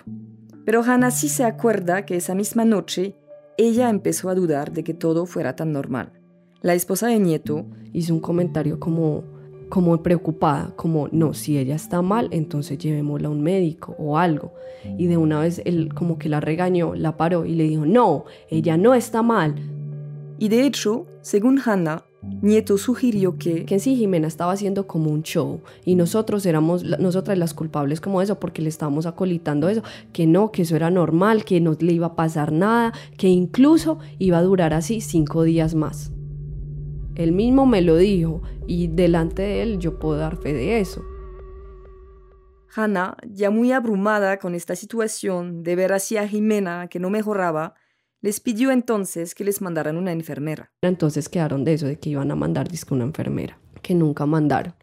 Pero 0.66 0.82
Hannah 0.82 1.12
sí 1.12 1.30
se 1.30 1.44
acuerda 1.44 2.08
que 2.08 2.16
esa 2.16 2.34
misma 2.34 2.66
noche 2.66 3.16
ella 3.56 3.90
empezó 3.90 4.30
a 4.30 4.36
dudar 4.36 4.72
de 4.72 4.84
que 4.84 4.96
todo 4.96 5.28
fuera 5.28 5.56
tan 5.56 5.72
normal. 5.72 6.14
La 6.62 6.74
esposa 6.74 7.06
de 7.08 7.20
Nieto 7.20 7.68
hizo 7.94 8.16
un 8.16 8.20
comentario 8.20 8.80
como, 8.80 9.24
como 9.72 10.04
preocupada, 10.04 10.74
como, 10.76 11.08
no, 11.14 11.34
si 11.34 11.58
ella 11.58 11.76
está 11.76 12.02
mal, 12.02 12.28
entonces 12.32 12.78
llevémosla 12.78 13.30
a 13.30 13.32
un 13.32 13.42
médico 13.42 13.96
o 13.98 14.18
algo. 14.18 14.52
Y 14.98 15.08
de 15.08 15.16
una 15.16 15.40
vez 15.40 15.62
él 15.64 15.94
como 15.94 16.20
que 16.20 16.28
la 16.28 16.42
regañó, 16.42 16.94
la 16.94 17.16
paró 17.16 17.46
y 17.46 17.56
le 17.56 17.64
dijo, 17.64 17.86
no, 17.86 18.26
ella 18.50 18.76
no 18.76 18.94
está 18.94 19.22
mal. 19.24 19.56
Y 20.38 20.50
de 20.50 20.66
hecho, 20.66 21.06
según 21.22 21.58
Hannah, 21.64 22.04
Nieto 22.42 22.78
sugirió 22.78 23.38
que, 23.38 23.64
que 23.64 23.76
en 23.76 23.80
sí 23.80 23.96
Jimena 23.96 24.28
estaba 24.28 24.52
haciendo 24.52 24.88
como 24.88 25.10
un 25.10 25.24
show 25.24 25.62
y 25.86 25.96
nosotros 25.96 26.46
éramos 26.46 26.84
nosotras 26.84 27.38
las 27.38 27.54
culpables 27.54 28.02
como 28.02 28.22
eso 28.22 28.40
porque 28.40 28.62
le 28.62 28.70
estábamos 28.70 29.06
acolitando 29.06 29.70
eso, 29.70 29.84
que 30.12 30.28
no, 30.28 30.52
que 30.52 30.64
eso 30.64 30.76
era 30.76 30.92
normal, 30.92 31.46
que 31.46 31.62
no 31.62 31.78
le 31.80 31.94
iba 31.94 32.08
a 32.08 32.16
pasar 32.16 32.52
nada, 32.52 32.92
que 33.18 33.30
incluso 33.30 34.00
iba 34.20 34.38
a 34.38 34.44
durar 34.44 34.74
así 34.74 35.00
cinco 35.00 35.44
días 35.44 35.76
más. 35.76 36.11
Él 37.16 37.32
mismo 37.32 37.66
me 37.66 37.82
lo 37.82 37.98
dijo 37.98 38.42
y 38.68 38.88
delante 38.88 39.42
de 39.42 39.62
él 39.64 39.80
yo 39.80 40.00
puedo 40.00 40.18
dar 40.18 40.38
fe 40.38 40.54
de 40.54 40.80
eso. 40.80 41.04
Hannah, 42.74 43.18
ya 43.28 43.50
muy 43.50 43.74
abrumada 43.74 44.38
con 44.38 44.56
esta 44.56 44.76
situación 44.76 45.62
de 45.64 45.76
ver 45.76 45.92
así 45.92 46.16
a 46.16 46.28
Jimena 46.28 46.88
que 46.88 47.00
no 47.00 47.10
mejoraba, 47.10 47.76
les 48.22 48.40
pidió 48.40 48.72
entonces 48.72 49.36
que 49.36 49.44
les 49.44 49.62
mandaran 49.62 49.98
una 49.98 50.14
enfermera. 50.14 50.72
Entonces 50.82 51.28
quedaron 51.28 51.66
de 51.66 51.74
eso, 51.74 51.88
de 51.88 52.00
que 52.00 52.12
iban 52.12 52.32
a 52.32 52.36
mandar 52.36 52.70
disco 52.70 52.96
una 52.96 53.04
enfermera, 53.04 53.60
que 53.82 53.94
nunca 53.94 54.26
mandaron. 54.26 54.74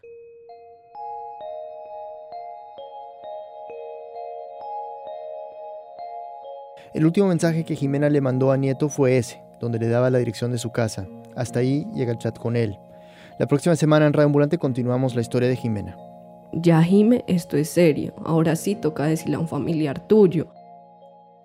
El 6.93 7.05
último 7.05 7.27
mensaje 7.27 7.63
que 7.63 7.75
Jimena 7.75 8.09
le 8.09 8.19
mandó 8.19 8.51
a 8.51 8.57
Nieto 8.57 8.89
fue 8.89 9.17
ese, 9.17 9.41
donde 9.59 9.79
le 9.79 9.87
daba 9.87 10.09
la 10.09 10.17
dirección 10.17 10.51
de 10.51 10.57
su 10.57 10.71
casa. 10.71 11.07
Hasta 11.39 11.59
ahí 11.59 11.87
llega 11.95 12.11
el 12.11 12.17
chat 12.17 12.37
con 12.37 12.55
él. 12.55 12.77
La 13.39 13.47
próxima 13.47 13.75
semana 13.75 14.05
en 14.05 14.13
Radio 14.13 14.27
Ambulante 14.27 14.57
continuamos 14.57 15.15
la 15.15 15.21
historia 15.21 15.47
de 15.49 15.55
Jimena. 15.55 15.97
Ya, 16.53 16.81
Jime, 16.83 17.23
esto 17.27 17.57
es 17.57 17.69
serio. 17.69 18.13
Ahora 18.25 18.55
sí 18.55 18.75
toca 18.75 19.05
decirle 19.05 19.35
a 19.35 19.39
un 19.39 19.47
familiar 19.47 19.99
tuyo 20.07 20.51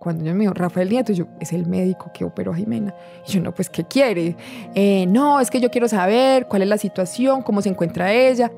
cuando 0.04 0.22
yo 0.22 0.34
me 0.34 0.40
dijo 0.40 0.52
Rafael 0.52 0.90
Nieto, 0.90 1.14
yo, 1.14 1.24
es 1.40 1.54
el 1.54 1.66
médico 1.66 2.10
que 2.12 2.26
operó 2.26 2.52
a 2.52 2.56
Jimena. 2.56 2.94
Y 3.26 3.32
yo, 3.32 3.40
no, 3.40 3.54
pues, 3.54 3.70
¿qué 3.70 3.84
quiere? 3.84 4.36
Eh, 4.74 5.06
no, 5.08 5.40
es 5.40 5.50
que 5.50 5.60
yo 5.60 5.70
quiero 5.70 5.88
saber 5.88 6.46
cuál 6.46 6.60
es 6.60 6.68
la 6.68 6.76
situación, 6.76 7.40
cómo 7.40 7.62
se 7.62 7.70
encuentra 7.70 8.12
ella. 8.12 8.52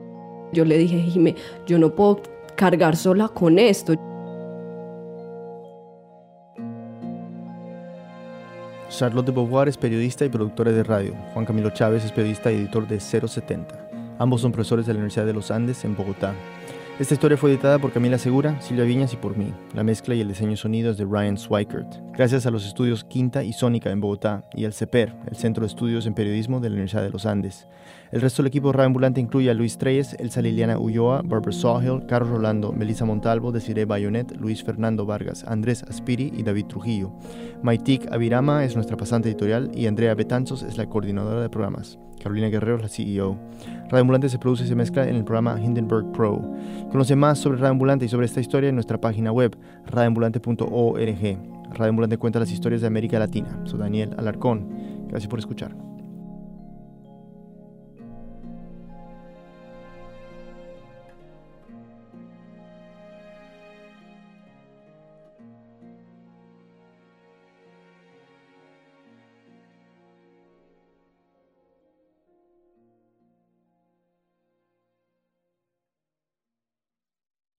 Yo 0.53 0.64
le 0.64 0.77
dije, 0.77 0.99
Jimé, 0.99 1.37
yo 1.64 1.79
no 1.79 1.94
puedo 1.94 2.20
cargar 2.57 2.96
sola 2.96 3.29
con 3.29 3.61
esto. 3.61 3.94
Charlotte 8.96 9.26
de 9.26 9.32
Beauvoir 9.32 9.68
es 9.68 9.76
periodista 9.76 10.24
y 10.24 10.30
productora 10.30 10.72
de 10.72 10.82
radio. 10.82 11.14
Juan 11.35 11.44
Camilo 11.44 11.68
Chávez 11.68 12.02
es 12.02 12.12
periodista 12.12 12.50
y 12.50 12.56
editor 12.56 12.88
de 12.88 12.98
070. 12.98 13.78
Ambos 14.18 14.40
son 14.40 14.52
profesores 14.52 14.87
de 14.87 14.94
la 14.94 15.00
Universidad 15.00 15.26
de 15.26 15.35
los 15.35 15.50
Andes 15.50 15.85
en 15.85 15.94
Bogotá. 15.94 16.32
Esta 16.98 17.12
historia 17.12 17.37
fue 17.37 17.50
editada 17.50 17.78
por 17.78 17.92
Camila 17.92 18.16
Segura, 18.16 18.59
Silvia 18.62 18.85
Viñas 18.85 19.12
y 19.12 19.18
por 19.18 19.37
mí. 19.37 19.52
La 19.74 19.85
mezcla 19.85 20.14
y 20.14 20.22
el 20.22 20.28
diseño 20.28 20.56
sonido 20.56 20.94
de 20.94 21.04
Ryan 21.04 21.37
Swikert. 21.37 21.94
Gracias 22.14 22.46
a 22.46 22.50
los 22.50 22.64
estudios 22.64 23.04
Quinta 23.04 23.44
y 23.44 23.52
Sónica 23.52 23.90
en 23.90 24.00
Bogotá 24.00 24.48
y 24.54 24.64
al 24.64 24.72
CEPER, 24.72 25.14
el 25.28 25.37
Centro 25.37 25.61
de 25.61 25.66
Estudios 25.66 26.06
en 26.06 26.14
Periodismo 26.14 26.59
de 26.59 26.70
la 26.70 26.76
Universidad 26.76 27.02
de 27.02 27.11
los 27.11 27.26
Andes. 27.26 27.68
El 28.12 28.22
resto 28.22 28.42
del 28.42 28.48
equipo 28.48 28.72
Ambulante 28.80 29.20
incluye 29.20 29.50
a 29.50 29.54
Luis 29.54 29.76
Treyes, 29.76 30.14
Elsa 30.18 30.40
Liliana 30.40 30.78
Ulloa, 30.78 31.20
Barbara 31.22 31.52
Sawhill, 31.52 32.06
Carlos 32.06 32.30
Rolando, 32.30 32.72
Melissa 32.72 33.04
Montalvo, 33.04 33.52
Desiree 33.52 33.85
Bayonet, 33.85 34.35
Luis 34.40 34.64
Fernando 34.64 35.04
Vargas, 35.04 35.44
Andrés 35.46 35.82
Aspiri 35.82 36.32
y 36.35 36.44
David 36.44 36.64
Trujillo. 36.64 37.12
Maitik 37.62 38.11
Avirama 38.11 38.64
es 38.64 38.74
nuestra 38.74 38.96
pasante 38.96 39.28
editorial 39.28 39.70
y 39.74 39.87
Andrea 39.87 40.14
Betanzos 40.14 40.62
es 40.62 40.78
la 40.78 40.87
coordinadora 40.87 41.42
de 41.42 41.50
programas. 41.50 41.98
Carolina 42.26 42.48
Guerrero 42.48 42.78
la 42.78 42.88
CEO. 42.88 43.38
Radio 43.88 44.00
Ambulante 44.00 44.28
se 44.28 44.40
produce 44.40 44.64
y 44.64 44.66
se 44.66 44.74
mezcla 44.74 45.08
en 45.08 45.14
el 45.14 45.22
programa 45.22 45.60
Hindenburg 45.62 46.10
Pro. 46.10 46.42
Conoce 46.90 47.14
más 47.14 47.38
sobre 47.38 47.58
Radio 47.58 47.70
Ambulante 47.70 48.04
y 48.04 48.08
sobre 48.08 48.26
esta 48.26 48.40
historia 48.40 48.68
en 48.68 48.74
nuestra 48.74 49.00
página 49.00 49.30
web, 49.30 49.56
radioambulante.org. 49.86 51.38
Radio 51.70 51.88
Ambulante 51.88 52.18
cuenta 52.18 52.40
las 52.40 52.50
historias 52.50 52.80
de 52.80 52.88
América 52.88 53.20
Latina. 53.20 53.60
Soy 53.62 53.78
Daniel 53.78 54.12
Alarcón. 54.18 55.06
Gracias 55.06 55.30
por 55.30 55.38
escuchar. 55.38 55.95